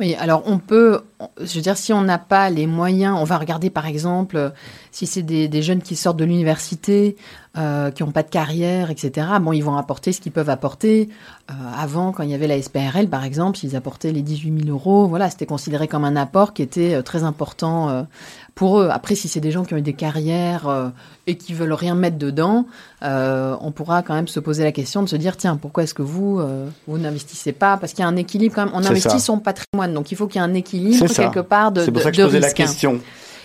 [0.00, 1.00] Oui, alors on peut,
[1.40, 4.52] je veux dire, si on n'a pas les moyens, on va regarder par exemple
[4.96, 7.16] si c'est des, jeunes qui sortent de l'université,
[7.58, 9.26] euh, qui n'ont pas de carrière, etc.
[9.42, 11.10] Bon, ils vont apporter ce qu'ils peuvent apporter.
[11.50, 14.70] Euh, avant, quand il y avait la SPRL, par exemple, s'ils apportaient les 18 000
[14.70, 18.06] euros, voilà, c'était considéré comme un apport qui était euh, très important
[18.54, 18.88] pour eux.
[18.90, 20.92] Après, si c'est des gens qui ont eu des carrières
[21.26, 22.66] et qui veulent rien mettre dedans,
[23.02, 26.02] on pourra quand même se poser la question de se dire, tiens, pourquoi est-ce que
[26.02, 26.40] vous,
[26.88, 27.76] vous n'investissez pas?
[27.76, 28.74] Parce qu'il y a un équilibre quand même.
[28.74, 31.82] On investit son patrimoine, donc il faut qu'il y ait un équilibre quelque part de,
[31.82, 32.52] C'est pour ça que je posais la hein.
[32.52, 33.00] question.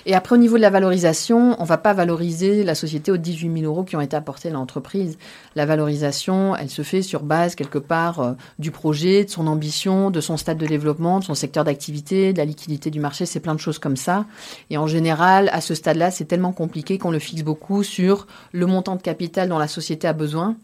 [0.05, 3.61] Et après, au niveau de la valorisation, on va pas valoriser la société aux 18
[3.61, 5.17] 000 euros qui ont été apportés à l'entreprise.
[5.55, 10.09] La valorisation, elle se fait sur base, quelque part, euh, du projet, de son ambition,
[10.09, 13.39] de son stade de développement, de son secteur d'activité, de la liquidité du marché, c'est
[13.39, 14.25] plein de choses comme ça.
[14.69, 18.65] Et en général, à ce stade-là, c'est tellement compliqué qu'on le fixe beaucoup sur le
[18.65, 20.55] montant de capital dont la société a besoin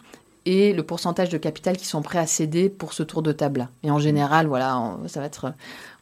[0.48, 3.68] et le pourcentage de capital qui sont prêts à céder pour ce tour de table-là.
[3.84, 5.52] Et en général, voilà, ça va être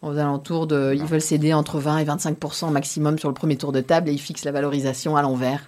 [0.04, 0.94] aux alentours de.
[0.96, 4.14] Ils veulent céder entre 20 et 25% maximum sur le premier tour de table et
[4.14, 5.68] ils fixent la valorisation à l'envers.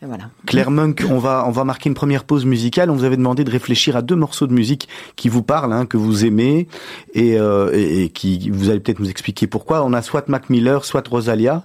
[0.00, 0.30] voilà.
[0.46, 2.90] Claire Monk, on va, on va marquer une première pause musicale.
[2.90, 5.84] On vous avait demandé de réfléchir à deux morceaux de musique qui vous parlent, hein,
[5.84, 6.66] que vous aimez,
[7.12, 9.84] et, euh, et, qui vous allez peut-être nous expliquer pourquoi.
[9.84, 11.64] On a soit Mac Miller, soit Rosalia.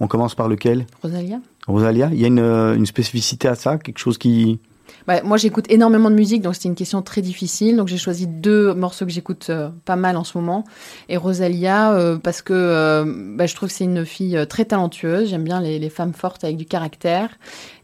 [0.00, 0.86] On commence par lequel?
[1.02, 1.38] Rosalia?
[1.68, 2.10] Rosalia.
[2.12, 4.58] Il y a une, une spécificité à ça, quelque chose qui.
[5.06, 7.76] Bah, moi, j'écoute énormément de musique, donc c'était une question très difficile.
[7.76, 10.64] Donc j'ai choisi deux morceaux que j'écoute euh, pas mal en ce moment.
[11.08, 13.04] Et Rosalia, euh, parce que euh,
[13.36, 15.30] bah, je trouve que c'est une fille très talentueuse.
[15.30, 17.30] J'aime bien les, femmes fortes avec du caractère.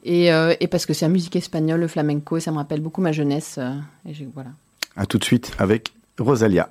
[0.05, 3.01] Et, et parce que c'est la musique espagnole, le flamenco, et ça me rappelle beaucoup
[3.01, 3.59] ma jeunesse.
[4.09, 4.51] et voilà.
[4.95, 6.71] À tout de suite avec Rosalia.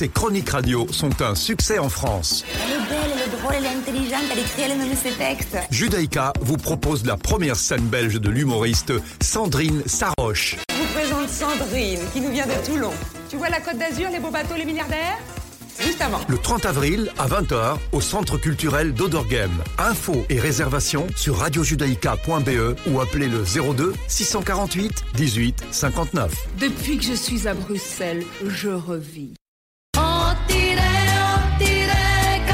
[0.00, 2.42] Ses chroniques radio sont un succès en France.
[2.54, 5.58] Elle est belle, elle est drôle, elle est intelligente, elle écrit elle-même ses textes.
[5.70, 10.56] Judaïka vous propose la première scène belge de l'humoriste Sandrine Saroche.
[10.70, 12.92] Je vous présente Sandrine, qui nous vient de Toulon.
[13.28, 15.18] Tu vois la Côte d'Azur, les beaux bateaux, les milliardaires?
[15.78, 16.20] Juste avant.
[16.28, 19.50] Le 30 avril à 20h au Centre culturel d'Odorgem.
[19.76, 26.32] Infos et réservations sur radiojudaïka.be ou appelez le 02 648 18 59.
[26.58, 29.34] Depuis que je suis à Bruxelles, je revis.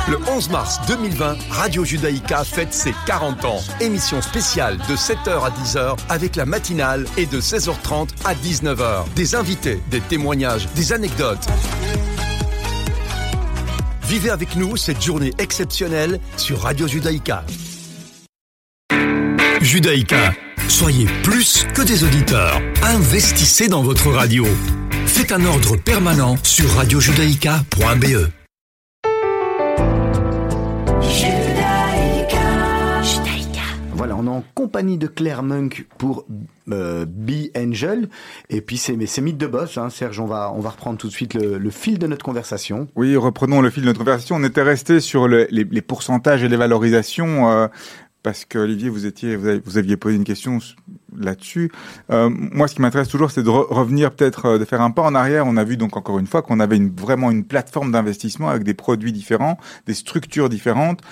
[0.09, 3.61] Le 11 mars 2020, Radio Judaïka fête ses 40 ans.
[3.81, 9.13] Émission spéciale de 7h à 10h avec la matinale et de 16h30 à 19h.
[9.17, 11.45] Des invités, des témoignages, des anecdotes.
[14.05, 17.45] Vivez avec nous cette journée exceptionnelle sur Radio Judaïka.
[19.61, 20.35] Judaïka,
[20.69, 22.61] soyez plus que des auditeurs.
[22.85, 24.47] Investissez dans votre radio.
[25.07, 28.46] Faites un ordre permanent sur radiojudaïka.be.
[34.17, 36.27] on est en compagnie de Claire Munk pour
[36.71, 38.09] euh, Be Angel.
[38.51, 40.21] Et puis c'est c'est mythe de boss, hein, Serge.
[40.21, 42.89] On va on va reprendre tout de suite le, fil de notre conversation.
[42.97, 44.37] Oui, reprenons le fil de notre conversation.
[44.37, 47.51] On était resté sur le, les, pourcentages et les valorisations.
[47.51, 47.69] Euh,
[48.27, 50.59] parce que Olivier, vous étiez, vous, vous aviez posé une question
[51.17, 51.71] là-dessus.
[52.11, 54.91] Euh, moi, ce qui m'intéresse toujours, c'est de re revenir peut-être, euh, de faire un
[54.91, 55.47] pas en arrière.
[55.47, 58.75] On a vu donc encore une fois qu'on avait vraiment une plateforme d'investissement avec des
[58.75, 61.03] produits différents, des structures différentes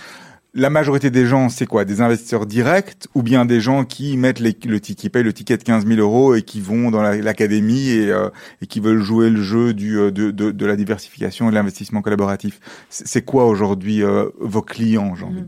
[0.55, 1.85] la majorité des gens, c'est quoi?
[1.85, 5.57] Des investisseurs directs ou bien des gens qui mettent les, le qui payent le ticket
[5.57, 8.31] de 15 000 euros et qui vont dans l'académie et, euh,
[8.63, 11.55] et, qui veulent jouer le jeu du, euh, de, de, de la diversification et de
[11.55, 12.61] l'investissement collaboratif.
[12.89, 15.47] C'est quoi aujourd'hui euh, vos clients, j'ai mmh.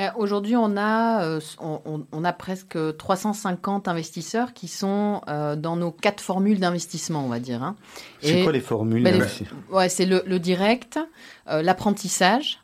[0.00, 5.76] Euh, Aujourd'hui, on a euh, on, on, a presque 350 investisseurs qui sont euh, dans
[5.76, 7.62] nos quatre formules d'investissement, on va dire.
[7.62, 7.76] Hein.
[8.20, 9.24] C'est quoi les formules ben,
[9.70, 10.98] Ouais, c'est le, le, direct,
[11.46, 12.63] l'apprentissage,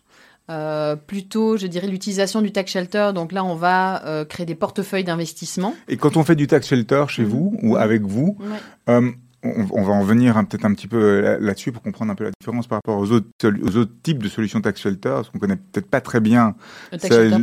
[0.50, 3.12] euh, plutôt, je dirais, l'utilisation du tax shelter.
[3.14, 5.74] Donc là, on va euh, créer des portefeuilles d'investissement.
[5.88, 8.46] Et quand on fait du tax shelter chez vous ou avec vous, ouais.
[8.88, 9.10] euh,
[9.44, 12.24] on, on, va en venir hein, peut-être un petit peu là-dessus pour comprendre un peu
[12.24, 13.28] la différence par rapport aux autres,
[13.62, 16.56] aux autres types de solutions tax shelter, parce qu'on connaît peut-être pas très bien
[16.92, 16.98] le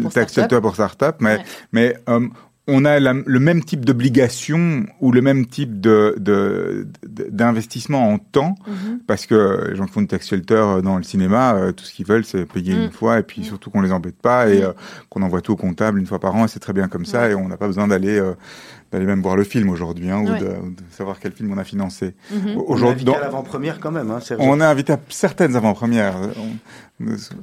[0.09, 1.43] tax shelter pour, startup, mais, ouais.
[1.71, 1.95] mais
[2.67, 6.15] on a la, le même type d'obligation ou le même type de,
[7.29, 8.99] d'investissement de, en temps, mm -hmm.
[9.07, 11.93] parce que les gens qui font du tax shelter dans le cinéma, euh, tout ce
[11.93, 12.83] qu'ils veulent, c'est payer mm.
[12.83, 13.45] une fois, et puis mm.
[13.45, 14.63] surtout qu'on les embête pas, et mm.
[14.63, 14.73] euh,
[15.09, 17.29] qu'on envoie tout au comptable une fois par an, et c'est très bien comme ça,
[17.29, 18.33] et on n'a pas besoin d'aller euh,
[18.91, 20.31] d'aller même voir le film aujourd'hui, hein, ouais.
[20.31, 22.15] ou, de, ou, de, savoir quel film on a financé.
[22.31, 22.63] Mm -hmm.
[22.67, 24.11] Aujourd'hui, on a invité à l'avant-première quand même.
[24.11, 26.49] Hein, on a invité à certaines avant-premières, on,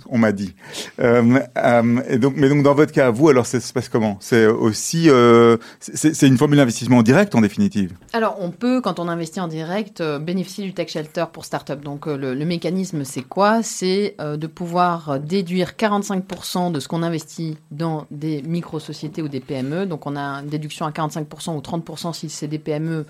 [0.08, 0.54] on m'a dit.
[1.00, 4.16] Euh, euh, et donc, mais donc dans votre cas, vous, alors ça se passe comment?
[4.20, 7.92] C'est aussi, euh, c'est une formule d'investissement direct en définitive?
[8.12, 11.80] Alors, on peut, quand on investit en direct, euh, bénéficier du tax shelter pour start-up.
[11.82, 13.62] Donc, euh, le, le mécanisme, c'est quoi?
[13.62, 19.40] C'est euh, de pouvoir déduire 45% de ce qu'on investit dans des micro-sociétés ou des
[19.40, 19.86] PME.
[19.86, 21.24] Donc, on a une déduction à 45%
[21.56, 23.06] ou 30% si c'est des PME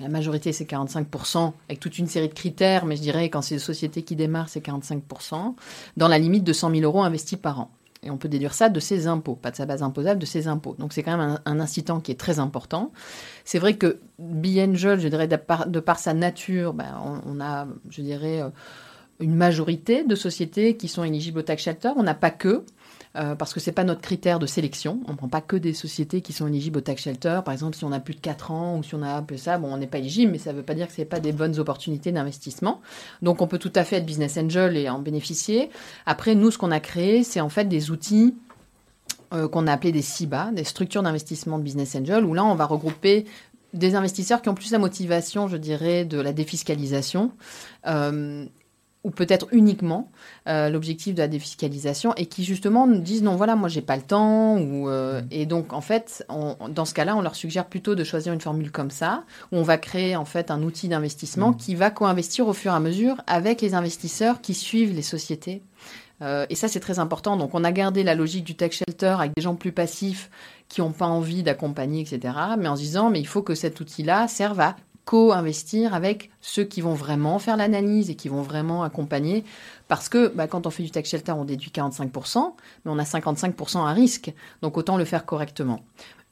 [0.00, 3.56] la majorité c'est 45%, avec toute une série de critères, mais je dirais quand c'est
[3.56, 5.54] des sociétés qui démarrent, c'est 45%,
[5.96, 7.70] dans la limite de 100 000 euros investis par an.
[8.04, 10.46] Et on peut déduire ça de ses impôts, pas de sa base imposable, de ses
[10.46, 10.76] impôts.
[10.78, 12.92] Donc c'est quand même un, incitant qui est très important.
[13.44, 15.36] C'est vrai que Angel, je dirais, de
[15.80, 18.50] par, sa nature, ben, on, on, a, je dirais, euh,
[19.18, 21.90] une majorité de sociétés qui sont éligibles au tax shelter.
[21.96, 22.64] On n'a pas que.
[23.18, 25.00] Euh, parce que c'est pas notre critère de sélection.
[25.08, 27.40] On prend pas que des sociétés qui sont éligibles au tax shelter.
[27.44, 29.36] Par exemple, si on a plus de 4 ans ou si on a un peu
[29.36, 31.32] ça, bon, on n'est pas éligible, mais ça veut pas dire que c'est pas des
[31.32, 32.80] bonnes opportunités d'investissement.
[33.20, 35.68] Donc, on peut tout à fait être business angel et en bénéficier.
[36.06, 38.36] Après, nous, ce qu'on a créé, c'est en fait des outils
[39.34, 42.54] euh, qu'on a appelés des CIBA, des structures d'investissement de business angel, où là, on
[42.54, 43.26] va regrouper
[43.74, 47.32] des investisseurs qui ont plus la motivation, je dirais, de la défiscalisation.
[47.86, 48.46] Euh,
[49.08, 50.10] ou peut-être uniquement
[50.48, 53.96] euh, l'objectif de la défiscalisation et qui justement nous disent non voilà moi j'ai pas
[53.96, 57.64] le temps ou euh, et donc en fait on, dans ce cas-là on leur suggère
[57.64, 60.88] plutôt de choisir une formule comme ça où on va créer en fait un outil
[60.88, 61.56] d'investissement mmh.
[61.56, 65.62] qui va co-investir au fur et à mesure avec les investisseurs qui suivent les sociétés.
[66.20, 67.36] Euh, et ça c'est très important.
[67.38, 70.28] Donc on a gardé la logique du tax shelter avec des gens plus passifs
[70.68, 73.80] qui n'ont pas envie d'accompagner etc mais en se disant mais il faut que cet
[73.80, 74.76] outil là serve à
[75.08, 79.42] co-investir avec ceux qui vont vraiment faire l'analyse et qui vont vraiment accompagner.
[79.88, 82.52] Parce que bah, quand on fait du tax shelter, on déduit 45%,
[82.84, 84.34] mais on a 55% à risque.
[84.60, 85.80] Donc autant le faire correctement.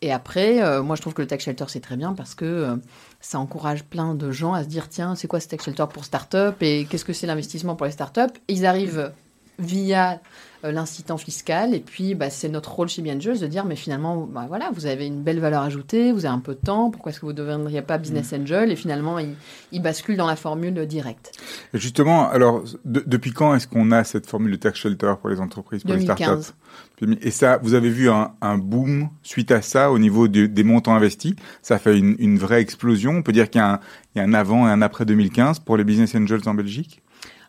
[0.03, 2.45] Et après, euh, moi je trouve que le tax shelter c'est très bien parce que
[2.45, 2.77] euh,
[3.23, 6.05] ça encourage plein de gens à se dire tiens, c'est quoi ce tax shelter pour
[6.05, 8.37] start-up et qu'est-ce que c'est l'investissement pour les start-up?
[8.49, 9.11] Ils arrivent
[9.59, 10.21] via
[10.65, 11.75] euh, l'incitant fiscal.
[11.75, 14.87] Et puis, bah, c'est notre rôle chez Bienjeux de dire, mais finalement, bah, voilà, vous
[14.87, 17.33] avez une belle valeur ajoutée, vous avez un peu de temps, pourquoi est-ce que vous
[17.33, 18.41] ne deviendriez pas business mm.
[18.41, 18.73] angel?
[18.73, 19.35] Et finalement, il,
[19.73, 21.33] il, bascule dans la formule directe.
[21.75, 25.31] Et justement, alors, de, depuis quand est-ce qu'on a cette formule de tax shelter pour
[25.31, 26.19] les entreprises, pour 2015.
[26.19, 27.27] les startups?
[27.27, 30.65] Et ça, vous avez vu un, un, boom suite à ça au niveau de, des
[30.65, 31.35] montants investis?
[31.61, 33.13] Ça fait une, une vraie explosion.
[33.13, 35.85] On peut dire qu'il y, y, a un avant et un après 2015 pour les
[35.85, 37.03] business angels en Belgique?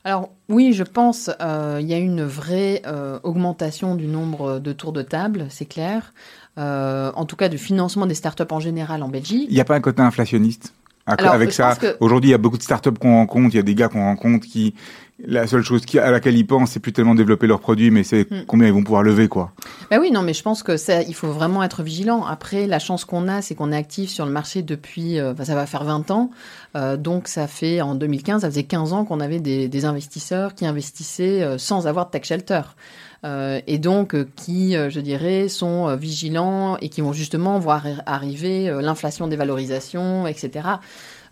[0.08, 4.72] Alors oui, je pense euh, il y a une vraie euh, augmentation du nombre de
[4.72, 6.14] tours de table, c'est clair.
[6.58, 9.48] Euh, en tout cas, du financement des startups en général en Belgique.
[9.50, 10.74] Il n'y a pas un côté inflationniste
[11.08, 11.76] Alors, avec ça.
[11.76, 11.98] Que...
[12.00, 14.06] Aujourd'hui, il y a beaucoup de startups qu'on rencontre, il y a des gars qu'on
[14.06, 14.76] rencontre qui
[15.26, 18.30] la seule chose à laquelle ils pensent, c'est plus tellement développer leurs produits, mais c'est
[18.30, 18.46] hmm.
[18.46, 19.52] combien ils vont pouvoir lever, quoi.
[19.90, 22.24] Ben oui, non, mais je pense que ça, il faut vraiment être vigilant.
[22.26, 25.56] Après, la chance qu'on a, c'est qu'on est actif sur le marché depuis, euh, ça
[25.56, 26.30] va faire 20 ans.
[26.76, 30.54] Euh, donc, ça fait, en 2015, ça faisait 15 ans qu'on avait des, des, investisseurs
[30.54, 32.62] qui investissaient euh, sans avoir de tech shelter.
[33.24, 37.86] Euh, et donc euh, qui, euh, je dirais, sont vigilants et qui vont justement voir
[38.06, 40.68] arriver l'inflation des valorisations, etc.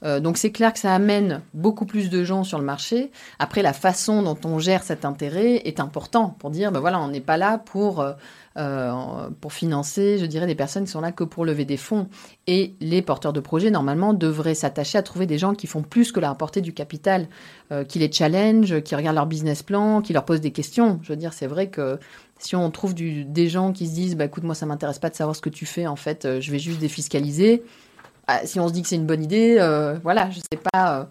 [0.04, 3.12] Euh, donc c'est clair que ça amène beaucoup plus de gens sur le marché.
[3.40, 7.08] Après, la façon dont on gère cet intérêt est important pour dire, ben voilà, on
[7.08, 8.14] n'est pas là pour euh,
[8.58, 12.08] euh, pour financer, je dirais, des personnes qui sont là que pour lever des fonds.
[12.48, 16.14] Et les porteurs de projets, normalement, devraient s'attacher à trouver des gens qui font plus
[16.14, 17.28] que leur apporter du capital,
[17.90, 21.00] qui les challenge, qui regardent leur business plan, qui leur posent des questions.
[21.04, 22.00] Je veux dire, c'est vrai que
[22.40, 25.16] si on trouve des gens qui se disent, bah, écoute, moi, ça m'intéresse pas de
[25.16, 27.62] savoir ce que tu fais, en fait, je vais juste défiscaliser
[28.28, 31.00] ah, si on se dit que c'est une bonne idée, euh, voilà, je sais pas,
[31.00, 31.04] euh,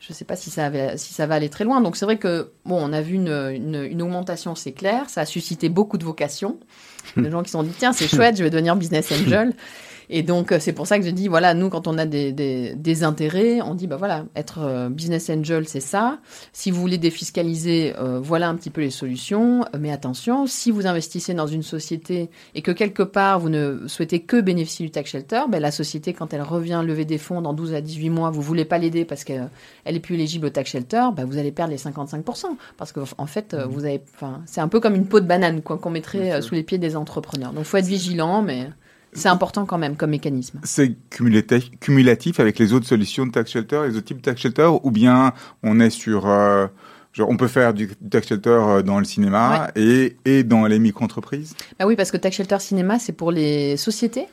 [0.00, 1.80] je sais pas si ça, va, si ça va aller très loin.
[1.80, 5.22] Donc c'est vrai que bon, on a vu une, une, une augmentation, c'est clair, ça
[5.22, 6.58] a suscité beaucoup de vocations.
[7.16, 9.54] Des gens qui se sont dit tiens c'est chouette, je vais devenir business angel.
[10.10, 12.32] Et donc, euh, c'est pour ça que je dis, voilà, nous, quand on a des,
[12.32, 16.18] des, des intérêts, on dit, bah voilà, être euh, business angel, c'est ça.
[16.52, 19.64] Si vous voulez défiscaliser, euh, voilà un petit peu les solutions.
[19.78, 24.20] Mais attention, si vous investissez dans une société et que quelque part, vous ne souhaitez
[24.20, 27.52] que bénéficier du tax shelter, ben, la société, quand elle revient lever des fonds dans
[27.52, 29.50] 12 à 18 mois, vous voulez pas l'aider parce qu'elle
[29.84, 32.46] est plus éligible au tax shelter, ben, vous allez perdre les 55%.
[32.78, 33.62] Parce qu'en en fait, mmh.
[33.64, 36.54] vous avez, enfin, c'est un peu comme une peau de banane, quoi, qu'on mettrait sous
[36.54, 37.52] les pieds des entrepreneurs.
[37.52, 38.68] Donc, faut être vigilant, mais.
[39.12, 40.60] C'est important quand même comme mécanisme.
[40.64, 44.70] C'est cumulatif avec les autres solutions de tax shelter, les autres types de tax shelter,
[44.82, 46.26] ou bien on est sur...
[46.26, 46.66] Euh,
[47.12, 49.82] genre on peut faire du tax shelter euh, dans le cinéma ouais.
[49.82, 51.54] et, et dans les micro-entreprises?
[51.78, 54.26] Bah Oui, parce que tax shelter cinéma, c'est pour les sociétés.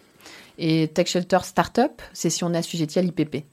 [0.58, 3.46] Et tax shelter startup, c'est si on est assujetti à l'IPP.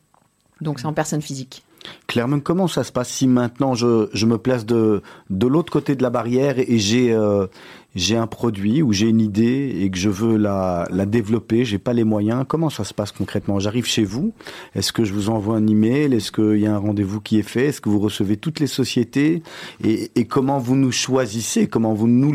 [0.61, 1.63] Donc c'est en personne physique.
[2.07, 5.97] Clairement, comment ça se passe si maintenant je, je me place de, de l'autre côté
[5.97, 7.49] de la barrière et, et j'ai euh,
[7.95, 11.79] j'ai un produit ou j'ai une idée et que je veux la, la développer, j'ai
[11.79, 13.59] pas les moyens, comment ça se passe concrètement?
[13.59, 14.33] J'arrive chez vous,
[14.75, 16.15] est-ce que je vous envoie un email?
[16.15, 17.67] Est-ce qu'il y a un rendez-vous qui est fait?
[17.67, 19.43] Est-ce que vous recevez toutes les sociétés?
[19.85, 21.69] Et, comment vous nous choisissez?
[21.69, 22.33] Comment vous nous,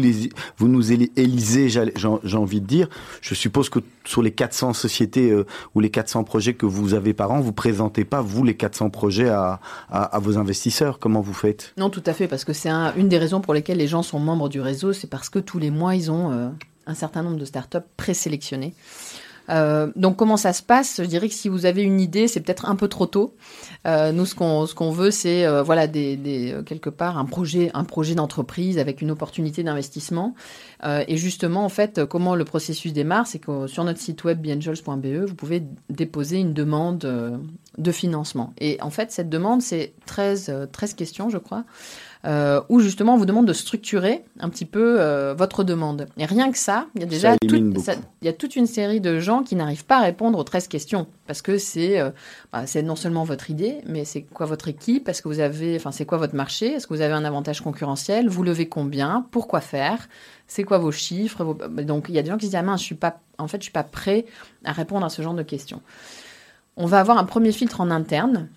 [0.91, 2.89] élisez J'ai envie de dire,
[3.21, 7.13] je suppose que sur les 400 sociétés euh, ou les 400 projets que vous avez
[7.13, 9.59] par an, vous présentez pas, vous, les 400 projets à,
[10.19, 10.99] vos investisseurs.
[10.99, 11.73] Comment vous faites?
[11.77, 14.03] Non, tout à fait, parce que c'est un, une des raisons pour lesquelles les gens
[14.03, 16.49] sont membres du réseau, c'est parce que tous les mois, ils ont euh,
[16.85, 18.75] un certain nombre de startups présélectionnées.
[19.49, 20.97] Euh, donc comment ça se passe?
[21.01, 23.33] Je dirais que si vous avez une idée, c'est peut-être un peu trop tôt.
[23.87, 29.01] Euh, nous, ce qu'on veut, c'est voilà quelque part un projet un projet d'entreprise avec
[29.01, 30.35] une opportunité d'investissement.
[30.83, 35.25] Et justement, en fait, comment le processus démarre, c'est que sur notre site web biangels.be,
[35.25, 37.07] vous pouvez déposer une demande
[37.77, 38.53] de financement.
[38.59, 41.63] Et en fait, cette demande, c'est 13 euh, 13 questions, je crois
[42.27, 46.07] euh, où justement on vous demande de structurer un petit peu euh, votre demande.
[46.17, 48.99] Et rien que ça, il y a déjà toute, ça- y a toute une série
[48.99, 51.07] de gens qui n'arrivent pas à répondre aux 13 questions.
[51.25, 52.09] Parce que c'est euh,
[52.51, 55.75] bah, c'est non seulement votre idée, mais c'est quoi votre équipe, est-ce que vous avez,
[55.77, 59.25] enfin c'est quoi votre marché, est-ce que vous avez un avantage concurrentiel, vous levez combien,
[59.31, 60.09] pourquoi faire,
[60.47, 62.63] c'est quoi vos chiffres, vos- donc il y a des gens qui se disent ah
[62.63, 64.25] mince, je suis pas, en fait je suis pas prêt
[64.65, 65.81] à répondre à ce genre de questions.
[66.75, 68.49] On va avoir un premier filtre en interne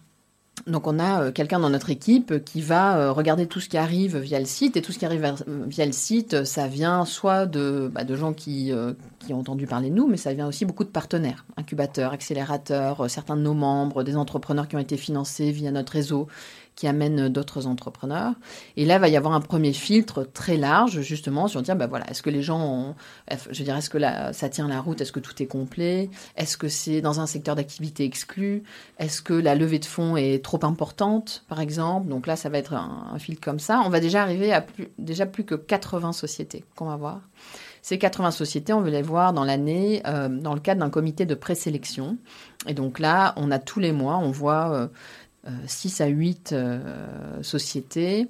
[0.66, 3.76] donc on a euh, quelqu'un dans notre équipe qui va euh, regarder tout ce qui
[3.78, 4.76] arrive via le site.
[4.76, 8.02] Et tout ce qui arrive vers- via le site, euh, ça vient soit de, bah,
[8.14, 10.90] gens qui, euh, qui ont entendu parler de nous, mais ça vient aussi beaucoup de
[10.90, 15.70] partenaires, incubateurs, accélérateurs, euh, certains de nos membres, des entrepreneurs qui ont été financés via
[15.70, 16.26] notre réseau,
[16.80, 18.32] qui amènent d'autres entrepreneurs.
[18.78, 21.86] Et là, il va y avoir un premier filtre très large, justement, sur dire, bah
[21.86, 22.94] voilà, est-ce que les gens ont,
[23.50, 26.56] je dire, est-ce que la- ça tient la route, est-ce que tout est complet, est-ce
[26.56, 28.62] que c'est dans un secteur d'activité exclu,
[28.98, 32.08] est-ce que la levée de fonds est trop importante, par exemple?
[32.08, 33.82] Donc là, ça va être un, filtre comme ça.
[33.84, 37.20] On va déjà arriver à plus, déjà plus que 80 sociétés qu'on va voir.
[37.82, 41.26] Ces 80 sociétés, on veut les voir dans l'année euh, dans le cadre d'un comité
[41.26, 42.16] de présélection.
[42.66, 44.88] Et donc là, on a tous les mois, on voit euh,
[45.66, 48.28] 6 à 8 euh, sociétés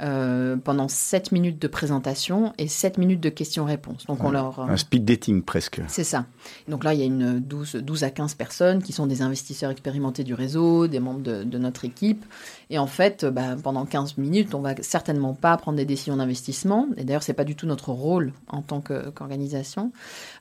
[0.00, 4.06] euh, pendant 7 minutes de présentation et 7 minutes de questions-réponses.
[4.06, 4.58] Donc on leur...
[4.60, 5.82] Un speed dating presque.
[5.88, 6.24] C'est ça.
[6.66, 9.70] Donc là, il y a une 12, 12 à 15 personnes qui sont des investisseurs
[9.70, 12.24] expérimentés du réseau, des membres de, de notre équipe.
[12.70, 16.16] Et en fait, euh, bah, pendant 15 minutes, on va certainement pas prendre des décisions
[16.16, 16.88] d'investissement.
[16.96, 19.92] Et d'ailleurs, c'est pas du tout notre rôle en tant qu'organisation.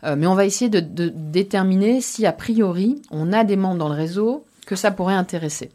[0.03, 3.79] Euh, mais on va essayer de, de déterminer si, a priori, on a des membres
[3.79, 5.71] dans le réseau que ça pourrait intéresser.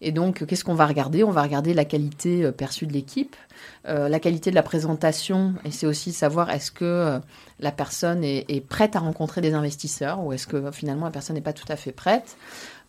[0.00, 1.24] Et donc, qu'est-ce qu'on va regarder?
[1.24, 3.36] On va regarder la qualité euh, perçue de l'équipe,
[3.86, 7.18] euh, la qualité de la présentation, et c'est aussi savoir est-ce que euh,
[7.60, 11.34] la personne est, prête à rencontrer des investisseurs ou est-ce que euh, finalement la personne
[11.34, 12.36] n'est pas tout à fait prête.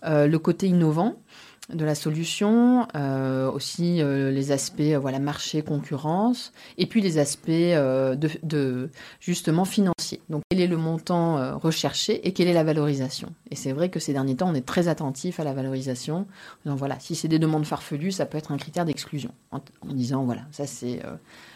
[0.06, 1.16] Euh, le côté innovant
[1.74, 7.18] de la solution, euh, aussi euh, les aspects euh, voilà marché, concurrence, et puis les
[7.18, 10.22] aspects de, de justement financiers.
[10.30, 13.34] Donc quel est le montant recherché et quelle est la valorisation?
[13.50, 16.28] Et c'est vrai que ces derniers temps, on est très attentif à la valorisation.
[16.66, 19.94] Donc voilà, si c'est des demandes farfelues, ça peut être un critère d'exclusion en, en
[19.94, 21.02] disant voilà, ça c'est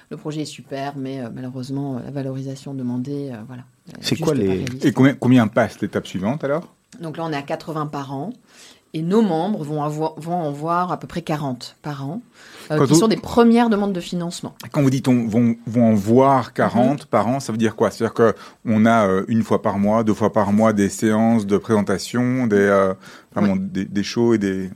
[0.09, 3.63] le projet est super, mais malheureusement la valorisation demandée, voilà.
[4.01, 4.65] C'est quoi les-.
[4.81, 6.73] Et combien, combien passe l'étape suivante alors?
[6.99, 8.33] Donc là, on est à 80 par an.
[8.95, 12.21] Et nos membres vont, avoir, vont en voir à peu près 40 par an,
[12.71, 14.56] euh, qui vous- sont des premières demandes de financement.
[14.71, 17.91] Quand vous dites on vont, vont en voir 40 par an, ça veut dire quoi?
[17.91, 18.34] C'est-à-dire que
[18.65, 22.47] on a euh, une fois par mois, deux fois par mois des séances de présentation,
[22.47, 22.93] des euh,
[23.36, 24.71] vraiment des, des shows et des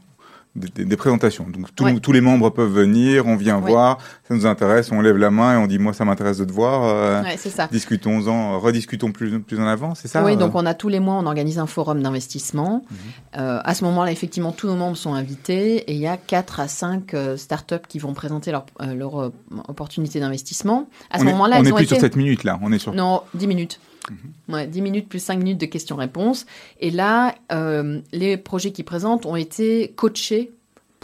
[0.55, 1.47] des, présentations.
[1.49, 1.99] Donc tous- Ouais.
[1.99, 3.71] tous les membres peuvent venir, on vient Ouais.
[3.71, 6.45] voir, ça nous intéresse, on lève la main et on dit moi ça m'intéresse de
[6.45, 6.83] te voir.
[6.83, 7.67] euh, Ouais, c'est ça.
[7.71, 10.35] Discutons-en, rediscutons plus plus en avant, c'est ça oui, euh?
[10.35, 12.83] donc on a tous les mois, on organise un forum d'investissement.
[12.89, 12.97] Mhm.
[13.41, 16.59] Euh, à ce moment-là, effectivement, tous nos membres sont invités et il y a 4
[16.59, 19.31] à 5 euh, startups qui vont présenter leur, leur
[19.67, 20.87] opportunité d'investissement.
[21.09, 21.95] À ce moment-là, on elles est ont plus été...
[21.95, 22.93] sur 7 minutes là, on est sur.
[22.93, 23.79] Non, 10 minutes.
[24.09, 24.53] Mhm.
[24.53, 26.45] Ouais, 10 minutes plus 5 minutes de questions-réponses.
[26.79, 30.51] Et là, euh, les projets qui présentent ont été coachés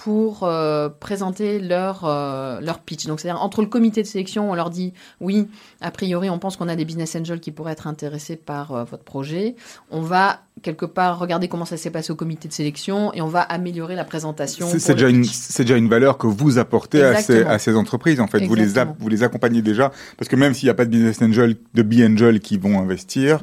[0.04, 3.06] pour euh, présenter leur, euh, leur pitch.
[3.06, 5.50] Donc, c'est-à-dire, entre le comité de sélection, on leur dit, oui,
[5.82, 8.84] a priori, on pense qu'on a des business angels qui pourraient être intéressés par euh,
[8.86, 9.56] votre projet.
[9.92, 13.28] On va, quelque part, regarder comment ça s'est passé au comité de sélection et on
[13.28, 14.68] va améliorer la présentation.
[14.70, 15.26] C'est déjà, une,
[15.58, 18.22] déjà une valeur que vous apportez à ces, à ces entreprises.
[18.22, 19.92] En fait, vous les, a- vous les accompagnez déjà.
[20.18, 23.42] Parce que même s'il n'y a pas de business angel, de B-angel qui vont investir,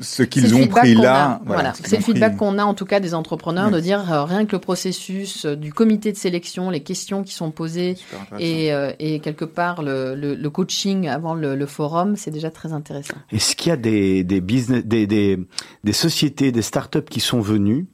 [0.00, 1.24] ce C'est qu'ils le ont feedback pris qu'on là.
[1.32, 1.40] a.
[1.44, 2.38] Voilà, c'est le feedback pris.
[2.38, 5.56] qu'on a en tout cas des entrepreneurs de dire euh, rien que le processus euh,
[5.56, 7.96] du comité de sélection, les questions qui sont posées
[8.38, 12.50] et, euh, et quelque part le, le, le coaching avant le, le forum, c'est déjà
[12.50, 13.14] très intéressant.
[13.32, 15.38] Est-ce qu'il y a des, des business, des, des,
[15.84, 17.86] des sociétés, des startups qui sont venues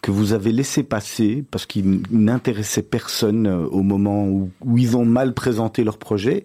[0.00, 5.04] que vous avez laissé passer parce qu'ils n'intéressaient personne au moment où, où ils ont
[5.04, 6.44] mal présenté leur projet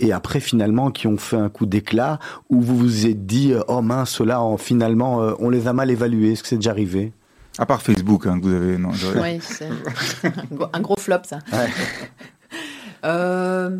[0.00, 3.60] et après finalement qui ont fait un coup d'éclat où vous vous êtes dit euh,
[3.68, 6.70] oh mince là en- finalement euh, on les a mal évalués est-ce que c'est déjà
[6.72, 7.12] arrivé?
[7.58, 8.78] À part Facebook, hein, que vous avez.
[8.78, 9.68] Non, c'est
[10.72, 11.38] un gros- flop ça.
[11.52, 11.68] Ouais.
[13.04, 13.78] Euh,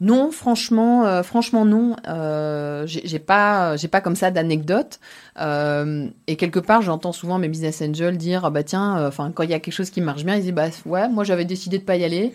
[0.00, 1.96] non, franchement, euh, franchement non.
[2.06, 5.00] Euh, j'ai pas, j'ai pas comme ça d'anecdotes.
[5.40, 9.32] Euh, et quelque part, j'entends souvent mes business angels dire, ah bah tiens, euh, enfin
[9.34, 11.44] quand il y a quelque chose qui marche bien, ils disent bah ouais, moi j'avais
[11.44, 12.32] décidé de pas y aller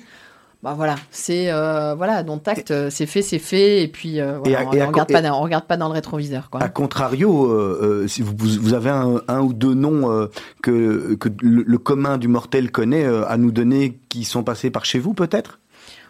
[0.63, 4.37] bah voilà, c'est euh, voilà, dont acte, euh, c'est fait, c'est fait, et puis euh,
[4.45, 5.93] Et voilà, à- on, et à on regarde pas, dans- on regarde pas dans le
[5.93, 6.63] rétroviseur, quoi.
[6.63, 10.27] A contrario, euh, si vous, vous vous avez un, un ou deux noms euh,
[10.61, 14.69] que, que le, le commun du mortel connaît euh, à nous donner qui sont passés
[14.71, 15.59] par chez vous, peut-être?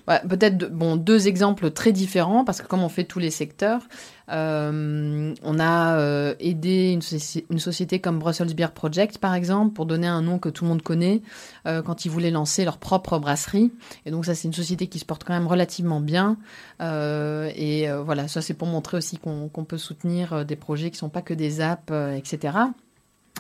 [0.06, 3.82] Peut-être bon deux exemples très différents parce que comme on fait tous les secteurs,
[4.30, 9.74] euh, on a euh, aidé une, soci- une société comme Brussels Beer Project par exemple
[9.74, 11.22] pour donner un nom que tout le monde connaît
[11.68, 13.72] euh, quand ils voulaient lancer leur propre brasserie.
[14.06, 16.38] Et donc ça c'est une société qui se porte quand même relativement bien.
[16.82, 21.22] Et voilà ça c'est pour montrer aussi qu'on peut soutenir des projets qui sont pas
[21.22, 22.58] que des apps etc.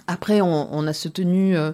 [0.07, 1.71] Après, on, a soutenu, euh,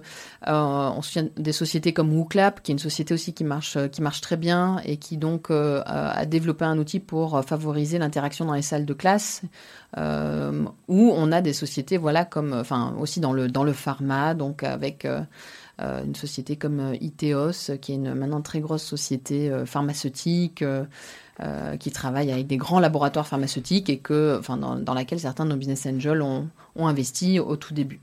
[0.48, 0.92] euh,
[1.38, 4.38] des sociétés comme WooClap, qui est une société aussi qui marche, euh, qui marche très
[4.38, 8.94] bien et qui donc a développé un outil pour favoriser l'interaction dans les salles de
[8.94, 9.42] classe.
[9.98, 10.02] Où
[10.88, 15.08] on a des sociétés, voilà, comme, enfin, aussi dans le dans le pharma, donc avec
[15.80, 20.64] une société comme Iteos, qui est une maintenant très grosse société pharmaceutique.
[21.80, 25.58] qui travaille avec des grands laboratoires pharmaceutiques et que, enfin, dans, laquelle certains de nos
[25.58, 26.50] business angels ont
[26.88, 28.02] investi au tout début.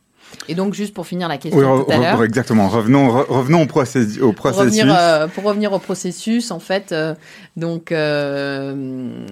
[0.49, 2.69] Et donc, juste pour finir la question Oui, re- tout à l'heure, re- exactement.
[2.69, 4.19] Revenons, re- revenons au, processus.
[4.21, 4.81] au pour processus.
[4.81, 7.15] revenir, euh, pour revenir au processus, en fait, euh,
[7.57, 9.27] donc euh,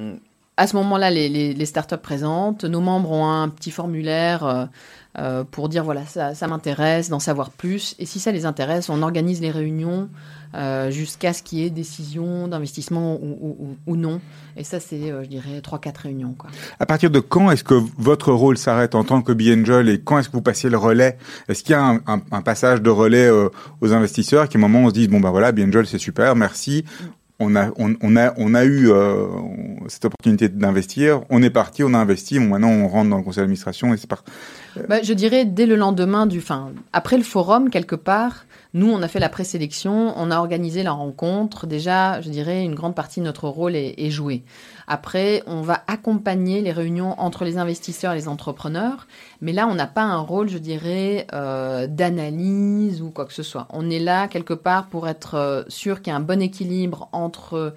[0.56, 4.68] à ce moment-là, les, les, les startups présentent, nos membres ont un petit formulaire
[5.52, 7.94] pour dire voilà, ça, ça m'intéresse, d'en savoir plus.
[8.00, 10.08] Et si ça les intéresse, on organise les réunions
[10.54, 14.20] euh, jusqu'à ce qu'il y ait décision d'investissement ou, ou- ou- ou non.
[14.56, 16.34] Et ça, c'est, euh, je dirais, 3-4 réunions.
[16.38, 16.50] Quoi.
[16.78, 20.18] À partir de quand est-ce que votre rôle s'arrête en tant que B-Angel et quand
[20.18, 21.18] est-ce que vous passez le relais?
[21.48, 23.48] Est-ce qu'il y a un, un- un passage de relais euh,
[23.80, 26.36] aux investisseurs qui, à un moment, on se dit bon bah voilà, B-Angel c'est super,
[26.36, 26.84] merci.
[27.40, 29.26] On a, on, on a, on a eu euh,
[29.88, 31.22] cette opportunité d'investir.
[31.30, 32.38] On est parti, on a investi.
[32.38, 34.30] Bon, maintenant, on rentre dans le conseil d'administration et c'est parti.
[34.88, 39.02] Bah, je dirais dès le lendemain du, enfin, après le forum quelque part, nous on
[39.02, 41.66] a fait la présélection, on a organisé la rencontre.
[41.66, 44.42] Déjà, je dirais une grande partie de notre rôle est, joué.
[44.86, 49.06] Après, on va accompagner les réunions entre les investisseurs et les entrepreneurs,
[49.40, 53.42] mais là on n'a pas un rôle, je dirais, euh, d'analyse ou quoi que ce
[53.42, 53.66] soit.
[53.70, 57.08] On est là quelque part pour être euh, sûr qu'il y a un bon équilibre
[57.12, 57.74] entre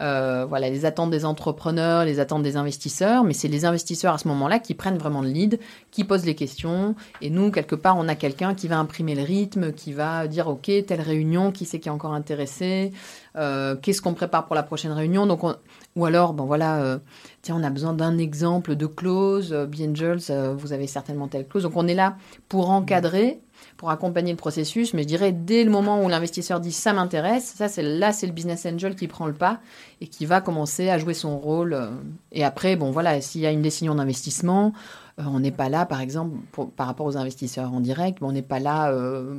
[0.00, 4.18] euh, voilà, les attentes des entrepreneurs, les attentes des investisseurs, mais c'est les investisseurs à
[4.18, 7.96] ce moment-là qui prennent vraiment le lead, qui posent les questions, et nous, quelque part,
[7.98, 11.64] on a quelqu'un qui va imprimer le rythme, qui va dire, OK, telle réunion, qui
[11.64, 12.92] c'est qui est encore intéressé,
[13.36, 15.56] euh, qu'est-ce qu'on prépare pour la prochaine réunion, donc on-
[15.96, 16.98] ou alors, bon voilà, euh,
[17.42, 21.64] tiens, on a besoin d'un exemple de clause, B-Angels, euh, vous avez certainement telle clause,
[21.64, 22.16] donc on est là
[22.48, 23.40] pour encadrer,
[23.80, 27.54] pour accompagner le processus, mais je dirais dès le moment où l'investisseur dit ça m'intéresse,
[27.56, 29.58] ça c'est là c'est le business angel qui prend le pas
[30.02, 31.72] et qui va commencer à jouer son rôle.
[31.72, 31.88] euh,
[32.30, 34.74] Et après, bon voilà, s'il y a une décision d'investissement,
[35.18, 38.26] euh, on n'est pas là, par exemple, pour- par rapport aux investisseurs en direct, mais
[38.28, 39.36] on n'est pas là euh,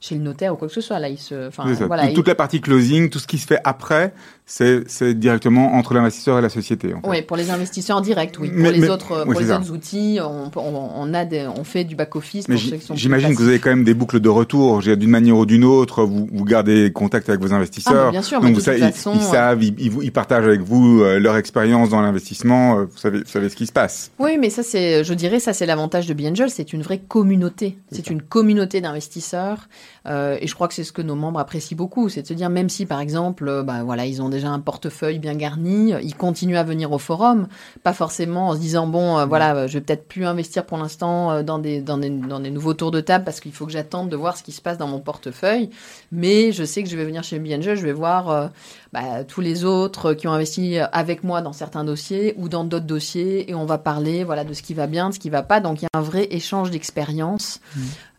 [0.00, 0.98] chez le notaire ou quoi que ce soit.
[0.98, 3.46] Là, il se, enfin voilà, Tout- toute il- la partie closing, tout ce qui se
[3.46, 4.12] fait après,
[4.50, 6.94] c'est directement entre l'investisseur et la société.
[6.94, 7.08] en fait.
[7.08, 8.50] Oui, pour les investisseurs en direct, oui.
[8.52, 9.58] Mais- pour les mais- autres, oui, pour c'est les ça.
[9.58, 12.70] autres outils, on, on, on a des, on fait du back office Mais pour j-
[12.70, 12.94] ceux qui sont.
[12.94, 14.80] plus j'imagine que vous avez quand même des boucles de retour.
[14.80, 18.06] D'une manière ou d'une autre, vous, vous gardez contact avec vos Ah, investisseurs.
[18.06, 20.02] mais bien sûr, mais Donc vous savez, ils- façon, ils, euh, savent, ils, ils vous-
[20.02, 22.78] ils partagent avec vous euh, leur expérience dans l'investissement.
[22.78, 24.10] euh, Vous savez, vous savez ce qui se passe.
[24.18, 27.76] Oui, mais ça, c'est, je dirais, ça, c'est l'avantage de B-Angel, c'est une vraie communauté.
[27.92, 29.68] C'est une communauté d'investisseurs.
[30.06, 32.08] Euh, et je crois que c'est ce que nos membres apprécient beaucoup.
[32.08, 35.18] C'est de se dire, même si, par exemple, bah, voilà, ils ont déjà un portefeuille
[35.18, 37.48] bien garni, ils continuent à venir au forum.
[37.82, 40.78] Pas forcément en se disant, bon, euh, voilà, euh, je vais peut-être plus investir pour
[40.78, 43.66] l'instant euh, dans des, dans des, dans des nouveaux tours de table parce qu'il faut
[43.66, 45.70] que j'attende de voir ce qui se passe dans mon portefeuille.
[46.12, 48.50] Mais je sais que je vais venir chez B-Angel, je vais voir,
[48.92, 52.86] bah, tous les autres qui ont investi avec moi dans certains dossiers ou dans d'autres
[52.86, 55.42] dossiers et on va parler voilà de ce qui va bien, de ce qui va
[55.42, 55.60] pas.
[55.60, 57.60] Donc il y a un vrai échange d'expérience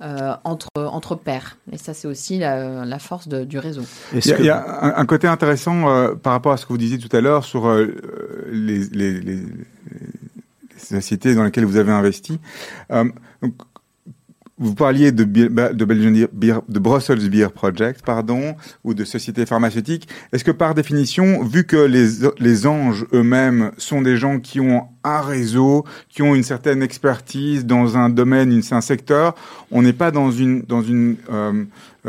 [0.02, 1.58] euh, entre entre pairs.
[1.72, 3.84] Et ça c'est aussi la, la force de- du réseau.
[4.14, 6.66] Il y a, il y a un, un côté intéressant euh, par rapport à ce
[6.66, 7.88] que vous disiez tout à l'heure sur euh,
[8.52, 9.44] les, les, les, les
[10.78, 12.40] sociétés dans lesquelles vous avez investi.
[12.92, 13.06] Euh,
[13.42, 13.54] donc,
[14.60, 19.45] vous parliez de, Be- de Belgian Beer, de Brussels Beer Project, pardon, ou de sociétés
[19.45, 20.07] pharmaceutiques.
[20.34, 22.07] Est-ce que par définition, vu que les,
[22.39, 27.66] les anges eux-mêmes sont des gens qui ont un réseau, qui ont une certaine expertise
[27.66, 29.34] dans un domaine, une- un secteur,
[29.72, 31.64] on n'est pas dans une dans une euh,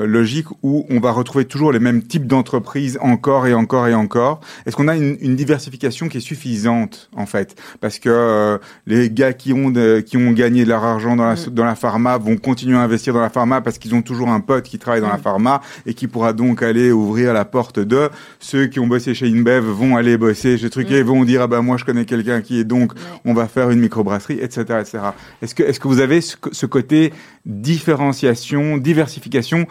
[0.06, 4.40] logique où on va retrouver toujours les mêmes types d'entreprises encore et encore et encore.
[4.66, 7.56] Est-ce qu'on a une, une diversification qui est suffisante en fait?
[7.80, 11.24] Parce que euh, les gars qui ont de- qui ont gagné de leur argent dans
[11.26, 11.50] la Mm.
[11.52, 14.40] dans la pharma vont continuer à investir dans la pharma parce qu'ils ont toujours un
[14.40, 15.22] pote qui travaille dans la Mm.
[15.22, 18.08] pharma et qui pourra donc aller ouvrir la porte de
[18.40, 21.46] ceux qui ont bossé chez InBev vont aller bosser chez truc et vont dire ah
[21.46, 22.92] ben moi je connais quelqu'un qui est donc
[23.24, 24.98] on va faire une microbrasserie etc etc.
[25.42, 27.12] Est-ce que est-ce que vous avez ce, ce côté
[27.46, 29.66] différenciation diversification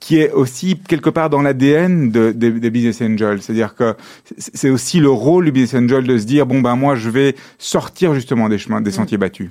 [0.00, 3.42] qui est aussi quelque part dans l'ADN de, des, des business angels.
[3.42, 3.94] C'est-à-dire que
[4.38, 7.36] c'est aussi le rôle du business angel de se dire bon ben moi je vais
[7.58, 9.50] sortir justement des chemins, des sentiers battus.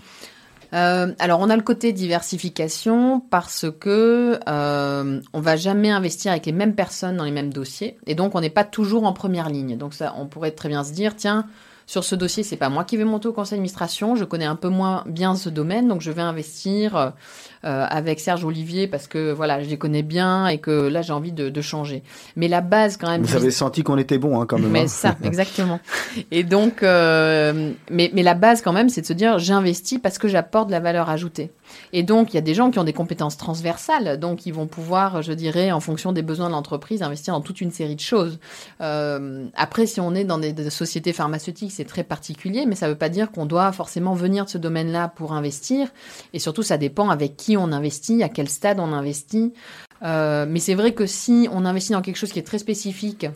[0.74, 6.45] Euh, alors on a le côté diversification parce que euh, on va jamais investir avec
[6.45, 9.49] les mêmes personnes dans les mêmes dossiers et donc on n'est pas toujours en première
[9.49, 9.78] ligne.
[9.78, 11.45] Donc ça, on pourrait très bien se dire tiens
[11.90, 14.56] sur ce dossier, c'est pas moi qui vais monter au conseil d'administration, je connais un
[14.56, 17.12] peu moins bien ce domaine, donc je vais investir euh,
[17.90, 21.32] avec Serge Olivier parce que voilà, je les connais bien et que là j'ai envie
[21.32, 22.04] de, de, changer.
[22.36, 23.24] Mais la base quand même.
[23.24, 24.70] Vous avez senti qu'on était bon hein, quand même.
[24.70, 24.88] Mais hein.
[24.88, 25.80] ça, exactement.
[26.30, 30.20] Et donc, euh, mais, mais la base quand même, c'est de se dire j'investis parce
[30.20, 31.50] que j'apporte de la valeur ajoutée.
[31.93, 34.67] Et donc, il y a des gens qui ont des compétences transversales, donc ils vont
[34.67, 38.01] pouvoir, je dirais, en fonction des besoins de l'entreprise, investir dans toute une série de
[38.01, 38.39] choses.
[38.82, 42.91] Euh, après, si on est dans des, sociétés pharmaceutiques, c'est très particulier, mais ça ne
[42.91, 45.89] veut pas dire qu'on doit forcément venir de ce domaine-là pour investir.
[46.34, 49.53] Et surtout, ça dépend avec qui on investit, à quel stade on investit.
[50.03, 53.28] Euh, mais c'est vrai que si on investit dans quelque chose qui est très spécifique,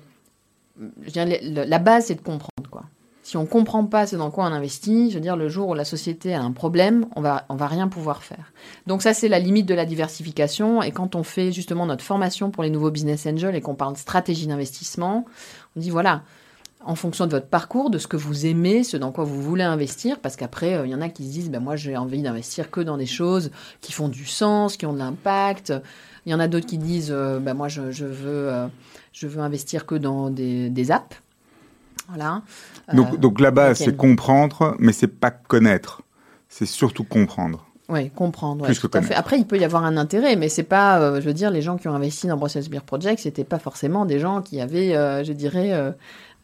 [1.06, 2.84] je dirais, la base, c'est de comprendre, quoi.
[3.24, 5.74] Si on comprend pas ce dans quoi on investit, je veux dire, le jour où
[5.74, 8.52] la société a un problème, on va, on va rien pouvoir faire.
[8.86, 10.84] Donc ça, c'est la limite de la diversification.
[10.84, 13.94] Et quand on fait justement notre formation pour les nouveaux business angels et qu'on parle
[13.94, 15.26] de stratégie d'investissement,
[15.76, 16.24] on dit voilà,
[16.86, 19.64] en fonction de votre parcours, de ce que vous aimez, ce dans quoi vous voulez
[19.64, 22.22] investir, parce qu'après, il euh, y en a qui se disent, ben moi, j'ai envie
[22.22, 23.52] d'investir que dans des choses
[23.82, 25.74] qui font du sens, qui ont de l'impact.
[26.26, 28.68] Il y en a d'autres qui disent, euh, ben moi, je, je veux, euh,
[29.14, 31.23] je veux investir que dans des, des apps.
[32.10, 32.42] Voilà.
[32.94, 36.02] Donc, Euh, donc la base, donc, c'est comprendre, mais c'est pas connaître.
[36.50, 37.66] C'est surtout comprendre.
[37.90, 38.62] Oui, comprendre.
[38.62, 39.08] ouais, Plus que tout à fait.
[39.08, 39.20] connaître.
[39.20, 41.62] Après, il peut y avoir un intérêt, mais c'est pas, euh, je veux dire, les
[41.62, 44.96] gens qui ont investi dans Brussels Beer Project, c'était pas forcément des gens qui avaient,
[44.96, 45.92] euh, je dirais, euh,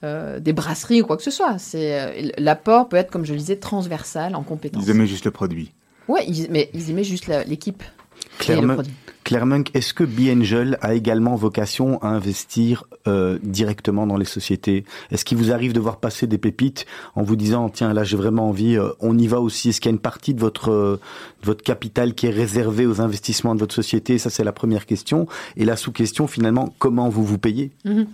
[0.03, 1.57] euh, des brasseries ou quoi que ce soit.
[1.57, 4.84] C'est euh, l'apport peut être, comme je le disais, transversal en compétences.
[4.86, 5.74] Ils aimaient juste le produit.
[6.07, 7.84] Ouais, ils- mais ils aimaient juste l'équipe.
[7.84, 8.93] et Claire, produit.
[9.30, 14.86] Claire Munk, est-ce que B-Angel a également vocation à investir euh, directement dans les sociétés?
[15.11, 18.17] Est-ce qu'il vous arrive de voir passer des pépites en vous disant tiens là j'ai
[18.17, 19.69] vraiment envie, euh, on y va aussi?
[19.69, 20.99] Est-ce qu'il y a une partie de votre euh,
[21.43, 24.17] de votre capital qui est réservée aux investissements de votre société?
[24.17, 25.27] Ça c'est la première question.
[25.57, 27.69] Et la sous-question finalement comment vous vous payez?
[27.86, 28.07] Mhm.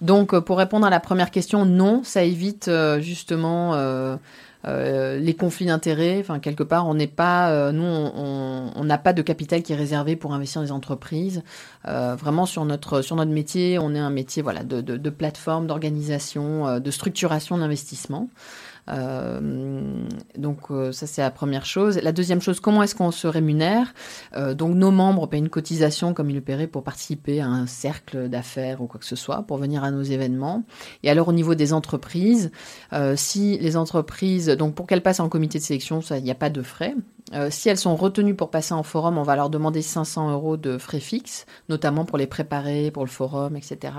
[0.00, 3.74] Donc, pour répondre à la première question, non, ça évite justement
[4.66, 6.18] euh, les conflits d'intérêts.
[6.20, 9.76] Enfin, quelque part, on n'est pas, euh, nous, on n'a pas de capital qui est
[9.76, 11.42] réservé pour investir dans les entreprises.
[11.88, 15.10] Euh, vraiment, sur notre sur notre métier, on est un métier voilà de, de, de
[15.10, 18.28] plateforme, d'organisation, euh, de structuration d'investissement.
[18.90, 20.04] Euh,
[20.36, 21.98] donc euh, ça c'est la première chose.
[22.02, 23.92] La deuxième chose, comment est-ce qu'on se rémunère?
[24.36, 27.66] Euh, Donc nos membres paient une cotisation comme ils le paieraient pour participer à un
[27.66, 30.64] cercle d'affaires ou quoi que ce soit, pour venir à nos événements.
[31.02, 32.50] Et alors au niveau des entreprises,
[33.16, 36.50] si les entreprises, donc pour qu'elles passent en comité de sélection, il n'y a pas
[36.50, 36.94] de frais.
[37.32, 40.56] Euh, si elles sont retenues pour passer en forum, on va leur demander 500 euros
[40.56, 43.94] de frais fixes, notamment pour les préparer pour le forum, etc.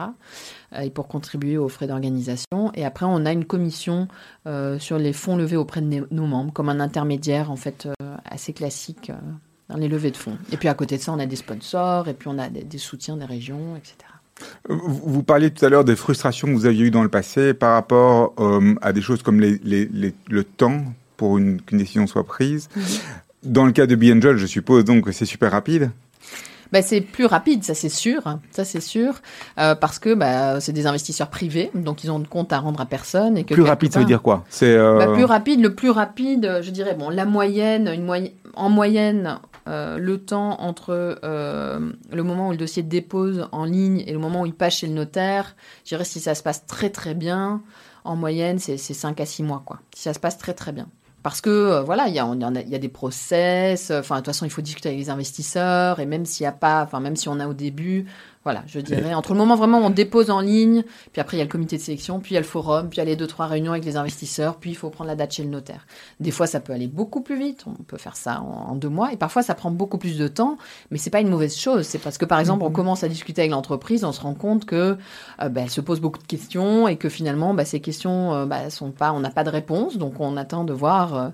[0.74, 2.72] euh, et pour contribuer aux frais d'organisation.
[2.74, 4.08] Et après, on a une commission
[4.48, 7.88] euh, sur les fonds levés auprès de nos- membres, comme un intermédiaire en fait
[8.26, 9.12] assez classique
[9.70, 10.38] dans les levées de fonds.
[10.52, 12.78] Et puis à côté de ça, on a des sponsors, et puis on a des,
[12.78, 13.96] soutiens des régions, etc.
[14.70, 17.74] Vous, parliez tout à l'heure des frustrations que vous aviez eues dans le passé par
[17.74, 18.34] rapport
[18.82, 20.84] à des choses comme le temps
[21.22, 22.68] pour une- qu'une décision soit prise.
[23.44, 25.92] Dans le cas de B-Angel, je suppose donc que c'est super rapide.
[26.72, 29.14] Ben, c'est plus rapide, ça c'est sûr, ça c'est sûr,
[29.60, 32.82] euh, parce que bah, c'est des investisseurs privés, donc ils ont de compte à rendre
[32.82, 33.38] à personne.
[33.38, 34.46] Et que Plus rapide, ça veut part- dire quoi?
[34.50, 38.32] C'est euh, Bah, plus rapide, le plus rapide, je dirais, bon, la moyenne, une moyenne,
[38.56, 44.12] en moyenne, euh, le temps entre le moment où le dossier dépose en ligne et
[44.14, 46.90] le moment où il passe chez le notaire, je dirais, si ça se passe très
[46.90, 47.62] très bien,
[48.06, 49.80] en moyenne, c'est 5 à 6 mois, quoi.
[49.94, 50.88] Si ça se passe très très bien.
[51.24, 54.50] Parce que, euh, voilà, il y a, des process, euh, enfin, de toute façon, il
[54.50, 57.40] faut discuter avec les investisseurs, et même s'il n'y a pas, enfin, même si on
[57.40, 58.08] a au début,
[58.44, 61.40] voilà, je dirais, entre le moment vraiment où on dépose en ligne, puis après il
[61.40, 63.04] y a le comité de sélection, puis il y a le forum, puis il y
[63.04, 65.44] a les deux, trois réunions avec les investisseurs, puis il faut prendre la date chez
[65.44, 65.86] le notaire.
[66.20, 68.90] Des fois, ça peut aller beaucoup plus vite, on peut faire ça en, en deux
[68.90, 70.58] mois, et parfois ça prend beaucoup plus de temps,
[70.90, 71.86] mais c'est pas une mauvaise chose.
[71.86, 74.66] C'est parce que, par exemple, on commence à discuter avec l'entreprise, on se rend compte
[74.66, 74.98] que
[75.42, 78.46] euh, bah, elle se pose beaucoup de questions, et que finalement, bah, ces questions, euh,
[78.48, 81.14] bah, sont pas, on n'a pas de réponse, donc on attend de voir.
[81.16, 81.28] euh,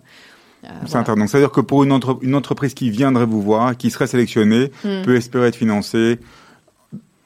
[0.65, 0.99] euh, c'est voilà.
[1.01, 1.19] intéressant.
[1.19, 3.91] Donc, ça veut dire que pour une, entre- une entreprise qui viendrait vous voir, qui
[3.91, 5.03] serait sélectionnée, Hmm.
[5.03, 6.19] peut espérer être financée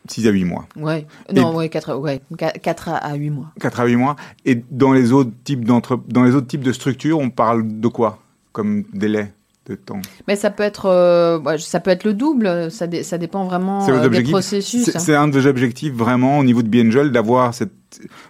[0.08, 0.66] 6 à 8 mois.
[0.76, 2.22] Ouais, non, ouais, 4, ouais,
[2.62, 3.52] 4 à 8 mois.
[3.60, 4.16] 4 à 8 mois.
[4.46, 8.20] Et dans les autres types dans les autres types de structures, on parle de quoi
[8.52, 9.32] comme délai
[9.68, 10.02] de temps?
[10.28, 12.72] Mais ça peut être, euh, ça peut être le double.
[12.72, 14.90] Ça, dé- ça dépend vraiment euh, des processus.
[14.90, 17.72] C'est- un des objectifs vraiment au niveau de B-Angel d'avoir cette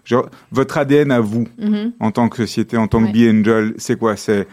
[0.04, 1.94] genre, votre ADN à vous Mhm.
[2.02, 3.12] en tant que société, en tant Ouais.
[3.12, 3.74] que B-Angel.
[3.78, 4.18] C'est quoi?
[4.18, 4.46] C'est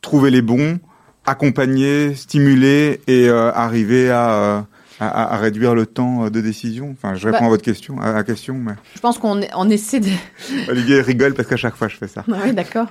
[0.00, 0.78] trouver les bons,
[1.26, 4.60] accompagner, stimuler et euh, arriver à, euh,
[5.00, 8.00] à, à- à réduire le temps de décision Enfin, je réponds Bah- à votre question,
[8.00, 10.10] à la question, mais Je pense qu'on on essaie de...
[10.68, 12.24] Olivier rigole parce qu'à chaque fois je fais ça.
[12.30, 12.86] Ah oui, d'accord.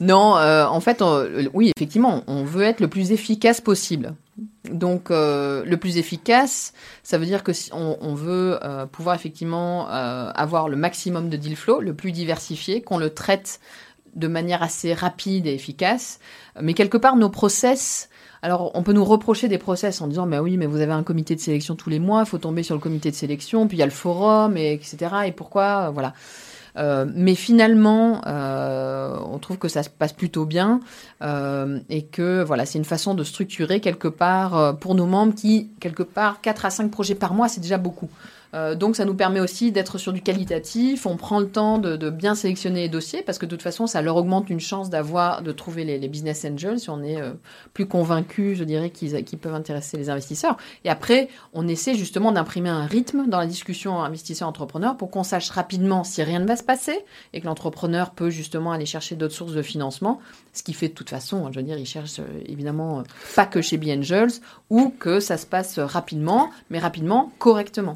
[0.00, 4.14] non, euh, en fait, on- oui, effectivement, on veut être le plus efficace possible.
[4.70, 9.14] Donc, euh, le plus efficace, ça veut dire que si on, on veut euh, pouvoir
[9.16, 13.60] effectivement avoir le maximum de deal flow, le plus diversifié, qu'on le traite
[14.14, 16.20] de manière assez rapide et efficace.
[16.60, 18.08] Mais quelque part, nos process,
[18.42, 21.04] alors on peut nous reprocher des process en disant, mais oui, mais vous avez un
[21.04, 23.76] comité de sélection tous les mois, il faut tomber sur le comité de sélection, puis
[23.76, 24.96] il y a le forum, et etc.
[25.26, 26.12] Et pourquoi, euh, voilà.
[26.76, 30.80] Euh, mais finalement, euh, on trouve que ça se passe plutôt bien
[31.88, 36.02] et que voilà, c'est une façon de structurer quelque part pour nos membres qui, quelque
[36.02, 38.08] part, 4 à 5 projets par mois, c'est déjà beaucoup.
[38.54, 42.10] Euh, donc ça nous permet aussi d'être sur du qualitatif, on prend le temps de,
[42.10, 45.42] bien sélectionner les dossiers parce que de toute façon ça leur augmente une chance d'avoir
[45.42, 47.32] de trouver les, business angels si on est euh,
[47.72, 50.56] plus convaincu, je dirais, qu'ils peuvent intéresser les investisseurs.
[50.84, 55.48] Et après, on essaie justement d'imprimer un rythme dans la discussion investisseur-entrepreneur pour qu'on sache
[55.50, 56.98] rapidement si rien ne va se passer
[57.32, 60.20] et que l'entrepreneur peut justement aller chercher d'autres sources de financement,
[60.52, 63.62] ce qui fait de toute façon, je veux dire, il cherche euh, évidemment pas que
[63.62, 64.32] chez B-Angels
[64.68, 67.94] ou que ça se passe rapidement, mais rapidement, correctement.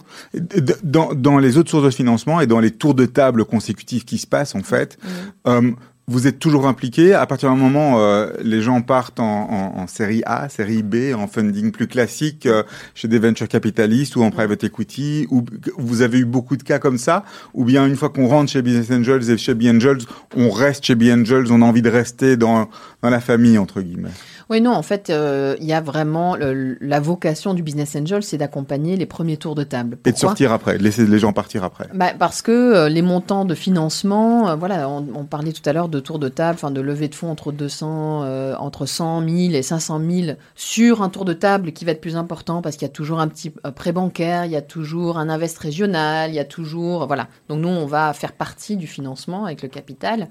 [0.82, 4.18] Dans, dans les autres sources de financement et dans les tours de table consécutifs qui
[4.18, 4.98] se passent en fait,
[5.46, 5.72] euh,
[6.08, 7.14] vous êtes toujours impliqué.
[7.14, 11.12] À partir d'un moment, euh, les gens partent en, en, en série A, série B,
[11.16, 12.62] en funding plus classique euh,
[12.94, 15.26] chez des venture capitalistes ou en private equity.
[15.30, 15.44] Ou
[15.76, 17.24] vous avez eu beaucoup de cas comme ça,
[17.54, 20.02] ou bien une fois qu'on rentre chez Business Angels et chez B Angels,
[20.36, 22.68] on reste chez B Angels, on a envie de rester dans
[23.02, 24.10] dans la famille entre guillemets.
[24.48, 28.22] Oui, non, en fait, euh, il y a vraiment le- la vocation du business angel,
[28.22, 29.98] c'est d'accompagner les premiers tours de table.
[30.04, 31.88] Et de sortir après, laisser les gens partir après.
[31.92, 35.72] Bah, parce que euh, les montants de financement, euh, voilà, on, on parlait tout à
[35.72, 39.20] l'heure de tour de table, enfin de levée de fonds entre 200, euh, entre 100
[39.28, 42.76] 000 et 500 000 sur un tour de table qui va être plus important parce
[42.76, 46.30] qu'il y a toujours un petit prêt bancaire, il y a toujours un invest régional,
[46.30, 47.26] il y a toujours, voilà.
[47.48, 50.28] Donc nous, on va faire partie du financement avec le capital.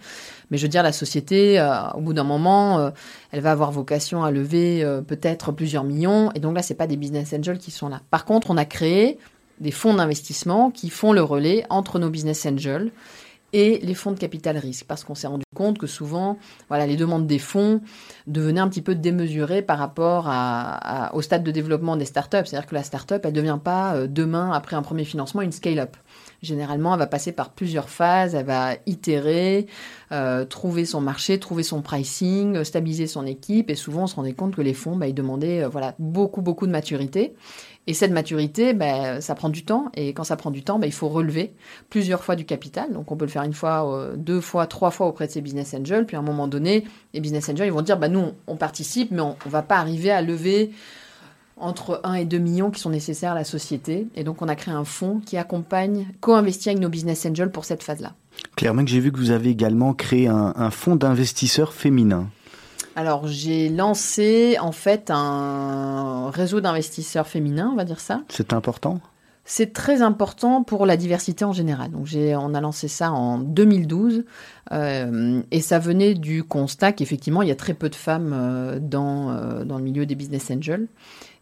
[0.52, 1.62] Mais je veux dire, la société,
[1.96, 2.92] au bout d'un moment,
[3.32, 6.32] elle va avoir vocation à lever euh, peut-être plusieurs millions.
[6.34, 8.02] Et donc là, c'est pas des business angels qui sont là.
[8.12, 9.18] Par contre, on a créé
[9.60, 12.92] des fonds d'investissement qui font le relais entre nos business angels
[13.54, 16.38] et les fonds de capital risque, parce qu'on s'est rendu compte que souvent,
[16.68, 17.80] voilà, les demandes des fonds
[18.28, 20.30] devenaient un petit peu démesurées par rapport
[21.14, 22.44] au stade de développement des startups.
[22.44, 25.54] C'est-à-dire que la startup, elle ne devient pas euh, demain, après un premier financement, une
[25.54, 25.96] scale-up.
[26.46, 29.68] Généralement, elle va passer par plusieurs phases, elle va itérer,
[30.12, 34.16] euh, trouver son marché, trouver son pricing, euh, stabiliser son équipe, et souvent on se
[34.16, 37.36] rendait compte que les fonds, bah, ils demandaient euh, voilà, beaucoup, beaucoup de maturité.
[37.88, 40.88] Et cette maturité, bah, ça prend du temps, et quand ça prend du temps, bah,
[40.88, 41.54] il faut relever
[41.90, 42.94] plusieurs fois du capital.
[42.94, 45.74] Donc on peut le faire une fois, deux fois, trois fois auprès de ses business
[45.74, 46.84] angels, puis à un moment donné,
[47.14, 50.12] les business angels, vont dire, bah, nous, on participe, mais on ne va pas arriver
[50.12, 50.72] à lever
[51.58, 54.08] entre 1 et 2 millions qui sont nécessaires à la société.
[54.16, 57.66] Et donc, on a créé un fonds qui accompagne, co-investit avec nos business angels pour
[57.66, 58.14] cette phase-là.
[58.56, 62.30] Clairement, j'ai vu que vous avez également créé un, un fonds d'investisseurs féminins.
[62.98, 68.22] Alors, j'ai lancé en fait un réseau d'investisseurs féminins, on va dire ça.
[68.30, 69.02] C'est important?
[69.48, 71.92] C'est très important pour la diversité en général.
[71.92, 74.26] Donc, on a lancé ça en 2012
[74.72, 78.80] euh, et ça venait du constat qu'effectivement, il y a très peu de femmes euh,
[78.82, 80.88] dans, euh, dans le milieu des business angels.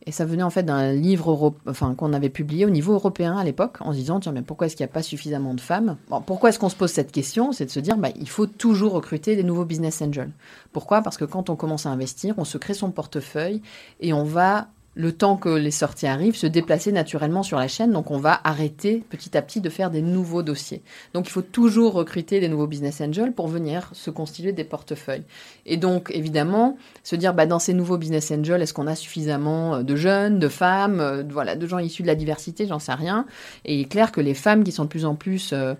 [0.05, 3.43] Et ça venait en fait d'un livre enfin, qu'on avait publié au niveau européen à
[3.43, 5.97] l'époque, en se disant tiens, mais pourquoi est-ce qu'il n'y a pas suffisamment de femmes?
[6.09, 7.51] Bon, Pourquoi est-ce qu'on se pose cette question?
[7.51, 10.31] C'est de se dire bah, il faut toujours recruter des nouveaux business angels.
[10.71, 11.01] Pourquoi?
[11.01, 13.61] Parce que quand on commence à investir, on se crée son portefeuille
[13.99, 17.91] et on va le temps que les sorties arrivent, se déplacer naturellement sur la chaîne.
[17.91, 20.81] Donc, on va arrêter petit à petit de faire des nouveaux dossiers.
[21.13, 25.23] Donc, il faut toujours recruter des nouveaux business angels pour venir se constituer des portefeuilles.
[25.65, 29.75] Et donc, évidemment, se dire, bah, dans ces nouveaux business angels, est-ce qu'on a suffisamment
[29.75, 32.67] euh, de jeunes, de femmes, euh, voilà, de gens issus de la diversité?
[32.67, 33.25] J'en sais rien.
[33.65, 35.73] Et il est clair que les femmes qui sont de plus en plus euh,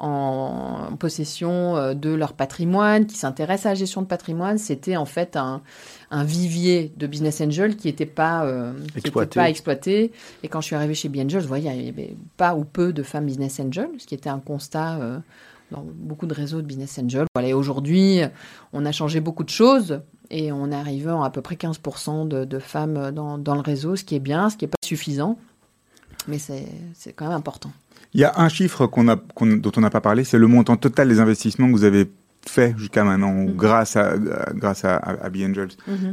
[0.00, 5.04] en possession euh, de leur patrimoine, qui s'intéressent à la gestion de patrimoine, c'était en
[5.04, 5.60] fait un,
[6.10, 9.34] un vivier de business angel qui n'était pas, euh, qui Exploité.
[9.38, 10.12] pas exploité.
[10.42, 12.94] Et quand je suis arrivée chez B-Angel, je voyais il y avait pas ou peu
[12.94, 15.18] de femmes business angel, ce qui était un constat euh,
[15.70, 17.26] dans beaucoup de réseaux de business angel.
[17.34, 18.22] Voilà, et aujourd'hui,
[18.72, 22.26] on a changé beaucoup de choses et on est arrivé à à peu près 15%
[22.26, 24.78] de, de femmes dans, dans le réseau, ce qui est bien, ce qui n'est pas
[24.82, 25.38] suffisant,
[26.26, 27.70] mais c'est quand même important.
[28.14, 30.46] Il y a un chiffre qu'on a, qu'on- dont on n'a pas parlé, c'est le
[30.48, 32.10] montant total des investissements que vous avez
[32.46, 33.54] fait jusqu'à maintenant, ou Mhm.
[33.56, 35.68] grâce à, à- grâce à, à, à Be Angels.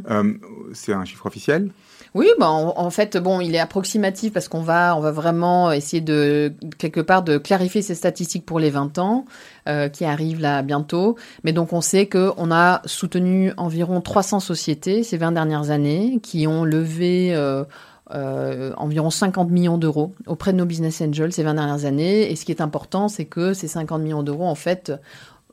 [0.10, 0.34] Euh,
[0.74, 1.70] c'est un chiffre officiel?
[2.14, 5.72] Oui, bah en, en fait, bon, il est approximatif parce qu'on va, on va vraiment
[5.72, 9.26] essayer de quelque part de clarifier ces statistiques pour les 20 ans
[9.68, 11.16] euh, qui arrivent là bientôt.
[11.44, 16.20] Mais donc, on sait que on a soutenu environ 300 sociétés ces 20 dernières années
[16.24, 17.64] qui ont levé euh,
[18.12, 22.32] euh, environ 50 millions d'euros auprès de nos business angels ces 20 dernières années.
[22.32, 24.94] Et ce qui est important, c'est que ces 50 millions d'euros, en fait,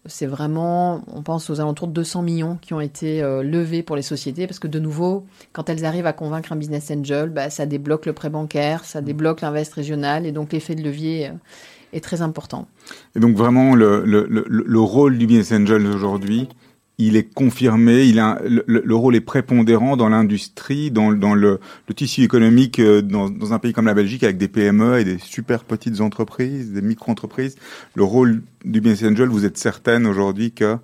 [0.07, 3.96] c'est vraiment, on pense aux alentours de 200 millions qui ont été euh, levés pour
[3.96, 7.50] les sociétés, parce que de nouveau, quand elles arrivent à convaincre un business angel, bah,
[7.50, 11.32] ça débloque le prêt bancaire, ça débloque l'invest régional, et donc l'effet de levier euh,
[11.92, 12.68] est très important.
[13.16, 16.48] Et donc vraiment, le, le, le, le rôle du business angel aujourd'hui,
[16.99, 21.61] il est confirmé, le, le rôle est prépondérant dans l'industrie, dans, le,
[21.95, 25.64] tissu économique euh, dans, un pays comme la Belgique avec des PME et des super
[25.64, 27.57] petites entreprises, des micro-entreprises.
[27.95, 30.76] Le rôle du business angel, vous êtes certaine aujourd'hui que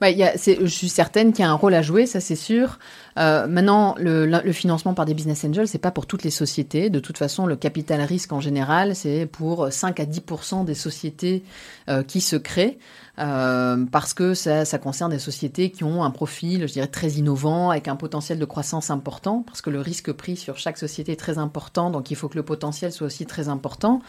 [0.00, 2.78] bah, je suis certaine qu'il y a un rôle à jouer, ça c'est sûr.
[3.20, 6.88] Euh, maintenant, le, financement par des business angels, c'est pas pour toutes les sociétés.
[6.88, 11.44] De toute façon, le capital risque en général, c'est pour 5 à 10% des sociétés
[11.88, 12.78] euh, qui se créent.
[13.18, 17.68] Euh, parce que ça, concerne des sociétés qui ont un profil, je dirais, très innovant,
[17.68, 21.16] avec un potentiel de croissance important, parce que le risque pris sur chaque société est
[21.16, 24.00] très important, donc il faut que le potentiel soit aussi très important.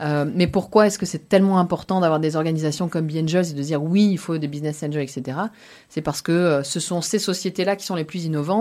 [0.00, 3.82] Mais pourquoi est-ce que c'est tellement important d'avoir des organisations comme BNGES et de dire
[3.82, 5.38] oui, il faut des business angels, etc.
[5.90, 8.53] C'est parce que ce sont ces sociétés-là qui sont les plus innovantes,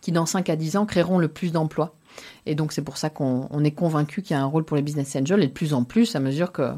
[0.00, 1.94] qui dans 5 à 10 ans créeront le plus d'emplois.
[2.46, 4.82] Et donc c'est pour ça qu'on est convaincu qu'il y a un rôle pour les
[4.82, 6.72] business angels, et de plus en plus à mesure que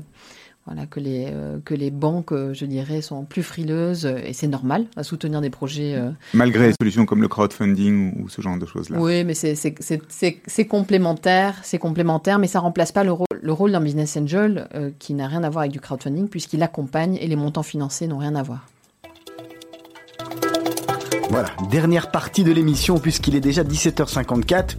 [0.66, 4.32] voilà, que les, euh, que les banques, euh, je dirais, sont plus frileuses, euh, et
[4.32, 6.00] c'est normal, à soutenir des projets.
[6.34, 8.98] Malgré les solutions comme le crowdfunding ou, ce genre de choses-là.
[9.00, 13.80] Oui, mais c'est complémentaire, c'est complémentaire, mais ça remplace pas le rôle, le rôle d'un
[13.80, 14.68] business angel
[14.98, 18.18] qui n'a rien à voir avec du crowdfunding, puisqu'il accompagne et les montants financés n'ont
[18.18, 18.66] rien à voir.
[21.32, 24.76] Voilà, dernière partie de l'émission, puisqu'il est déjà 17h54.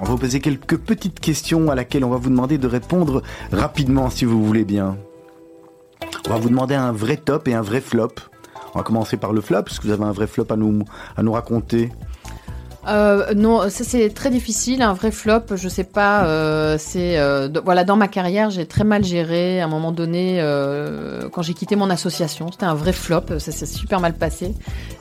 [0.00, 3.24] On va vous poser quelques petites questions à laquelle on va vous demander de répondre
[3.50, 4.96] rapidement si vous voulez bien.
[6.28, 8.12] On va vous demander un vrai top et un vrai flop.
[8.74, 10.84] On va commencer par le flop, parce que vous avez un vrai flop à nous,
[11.16, 11.90] à nous raconter.
[12.86, 14.82] Euh, non, ça c'est très difficile.
[14.82, 16.26] Un vrai flop, je sais pas.
[16.26, 19.60] Euh, c'est euh, voilà, dans ma carrière, j'ai très mal géré.
[19.60, 20.38] À un moment donné,
[21.32, 23.38] quand j'ai quitté mon association, c'était un vrai flop.
[23.38, 24.54] Ça s'est super mal passé.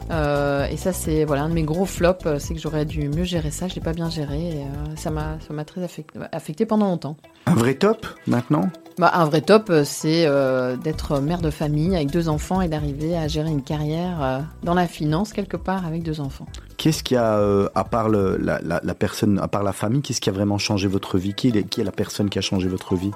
[0.09, 3.51] Et ça, c'est voilà un de mes gros flops, c'est que j'aurais dû mieux gérer
[3.51, 3.67] ça.
[3.67, 4.37] Je l'ai pas bien géré.
[4.37, 4.65] Et,
[4.95, 7.17] ça m'a ça m'a très affecté, affecté pendant longtemps.
[7.45, 8.69] Un vrai top maintenant?
[8.97, 13.15] Bah, un vrai top, c'est euh, d'être mère de famille avec deux enfants et d'arriver
[13.15, 16.47] à gérer une carrière euh, dans la finance quelque part avec deux enfants.
[16.77, 20.01] Qu'est-ce qui a, euh, à part le, la, la, la, personne, à part la famille,
[20.01, 21.33] qu'est-ce qui a vraiment changé votre vie?
[21.33, 23.11] Qui est, qui est la personne qui a changé votre vie?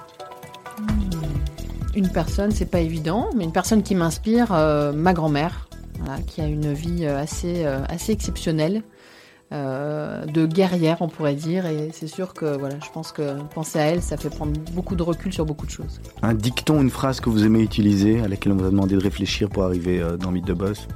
[1.95, 4.51] Une personne, c'est pas évident, mais une personne qui m'inspire,
[4.95, 5.67] ma grand-mère,
[5.99, 8.81] voilà, qui a une vie assez, assez exceptionnelle.
[9.53, 11.65] Euh, de guerrière, on pourrait dire.
[11.65, 14.95] Et c'est sûr que voilà, je pense que penser à elle, ça fait prendre beaucoup
[14.95, 15.99] de recul sur beaucoup de choses.
[16.21, 19.03] Un dicton, une phrase que vous aimez utiliser, à laquelle on vous a demandé de
[19.03, 20.87] réfléchir pour arriver euh, dans Mythe de Boss?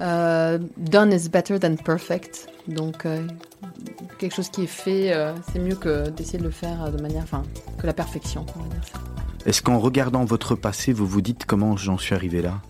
[0.00, 2.48] Euh, Done is better than perfect.
[2.68, 3.26] Donc, euh,
[4.18, 5.14] quelque chose qui est fait,
[5.52, 7.42] c'est mieux que d'essayer de le faire de manière, enfin,
[7.78, 8.98] que la perfection, on va dire ça.
[9.46, 12.60] Est-ce qu'en regardant votre passé, vous vous dites comment j'en suis arrivé là?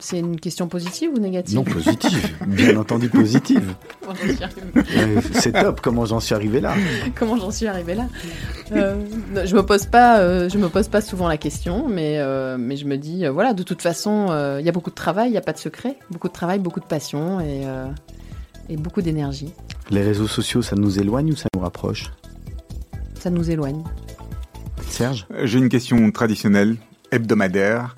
[0.00, 2.36] C'est une question positive ou négative Non, positive.
[2.46, 3.74] Bien entendu, positive.
[4.08, 5.80] Euh, c'est top.
[5.80, 6.74] Comment j'en suis arrivé là
[7.14, 8.08] Comment j'en suis arrivé là
[8.72, 9.04] euh,
[9.44, 12.18] Je me pose pas, euh, je me pose pas souvent la question, mais
[12.58, 14.26] mais je me dis voilà, de toute façon,
[14.58, 16.58] il y a beaucoup de travail, il n'y a pas de secret, beaucoup de travail,
[16.58, 17.62] beaucoup de passion et
[18.68, 19.52] et beaucoup d'énergie.
[19.90, 22.12] Les réseaux sociaux, ça nous éloigne ou ça nous rapproche
[23.18, 23.82] Ça nous éloigne.
[24.88, 26.76] Serge J'ai une question traditionnelle,
[27.10, 27.94] hebdomadaire.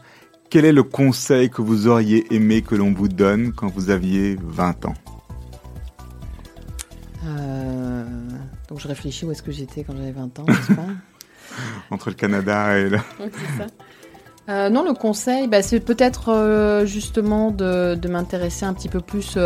[0.51, 4.37] Quel est le conseil que vous auriez aimé que l'on vous donne quand vous aviez
[4.43, 4.95] 20 ans?
[7.25, 8.05] Euh,
[8.69, 10.87] Donc je réfléchis où est-ce que j'étais quand j'avais 20 ans, n'est-ce pas?
[11.93, 12.99] Entre le Canada et le...
[13.19, 13.67] c'est ça.
[14.49, 19.01] Euh, non, le conseil, bah, c'est peut-être euh, justement de, de m'intéresser un petit peu
[19.01, 19.39] plus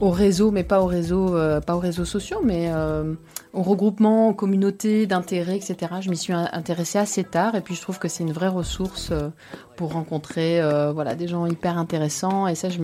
[0.00, 1.36] au réseau, mais pas au réseau,
[1.66, 2.70] pas aux réseaux sociaux, mais
[3.56, 5.76] au regroupement, aux communautés d'intérêt, etc.
[6.02, 9.08] Je m'y suis intéressée assez tard et puis je trouve que c'est une vraie ressource
[9.10, 9.30] euh,
[9.76, 12.46] pour rencontrer euh, voilà, des gens hyper intéressants.
[12.48, 12.78] Et ça, je,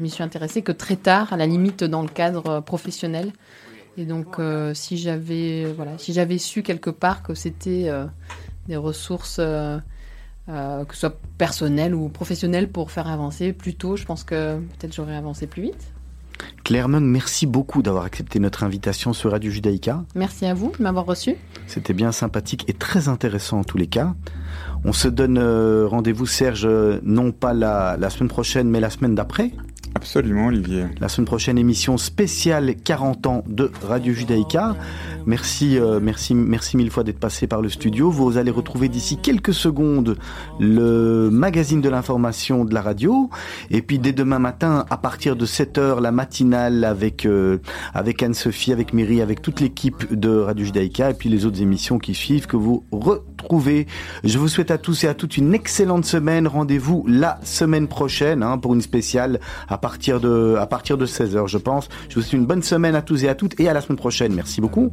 [0.00, 3.30] m'y suis intéressée que très tard, à la limite dans le cadre euh, professionnel.
[3.98, 4.36] Et donc,
[4.74, 7.90] si j'avais voilà, si j'avais su quelque part que c'était
[8.68, 9.82] des ressources, que
[10.50, 15.16] ce soit personnelles ou professionnelles, pour faire avancer plus tôt, je pense que peut-être j'aurais
[15.16, 15.95] avancé plus vite.
[16.66, 20.02] Claire merci beaucoup d'avoir accepté notre invitation sur Radio Judaïka.
[20.16, 21.36] Merci à vous de m'avoir reçu.
[21.68, 24.16] C'était bien sympathique et très intéressant en tous les cas.
[24.84, 26.68] On se donne euh, rendez-vous, Serge,
[27.04, 29.52] non pas la, la, semaine prochaine, mais la semaine d'après.
[29.96, 30.84] Absolument, Olivier.
[31.00, 34.76] La semaine prochaine, émission spéciale 40 ans de Radio Judaïka.
[35.24, 38.10] Merci, euh, merci, merci mille fois d'être passé par le studio.
[38.10, 40.18] Vous allez retrouver d'ici quelques secondes
[40.60, 43.30] le magazine de l'information de la radio.
[43.70, 47.56] Et puis dès demain matin, à partir de 7 heures, la matinale avec euh,
[47.94, 51.98] avec Anne-Sophie, avec Miri, avec toute l'équipe de Radio Judaïka et puis les autres émissions
[51.98, 53.86] qui suivent que vous retrouvez.
[54.24, 56.46] Je vous souhaite à tous et à toutes une excellente semaine.
[56.46, 59.40] Rendez-vous la semaine prochaine hein, pour une spéciale
[59.70, 61.88] à partir de à partir de 16 heures, je pense.
[62.08, 63.96] Je vous souhaite une bonne semaine à tous et à toutes et à la semaine
[63.96, 64.34] prochaine.
[64.34, 64.90] Merci beaucoup.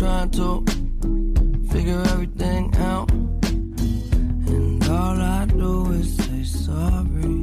[0.00, 0.64] trying to
[1.70, 3.10] figure everything out.
[3.10, 7.39] And all I do is say sorry.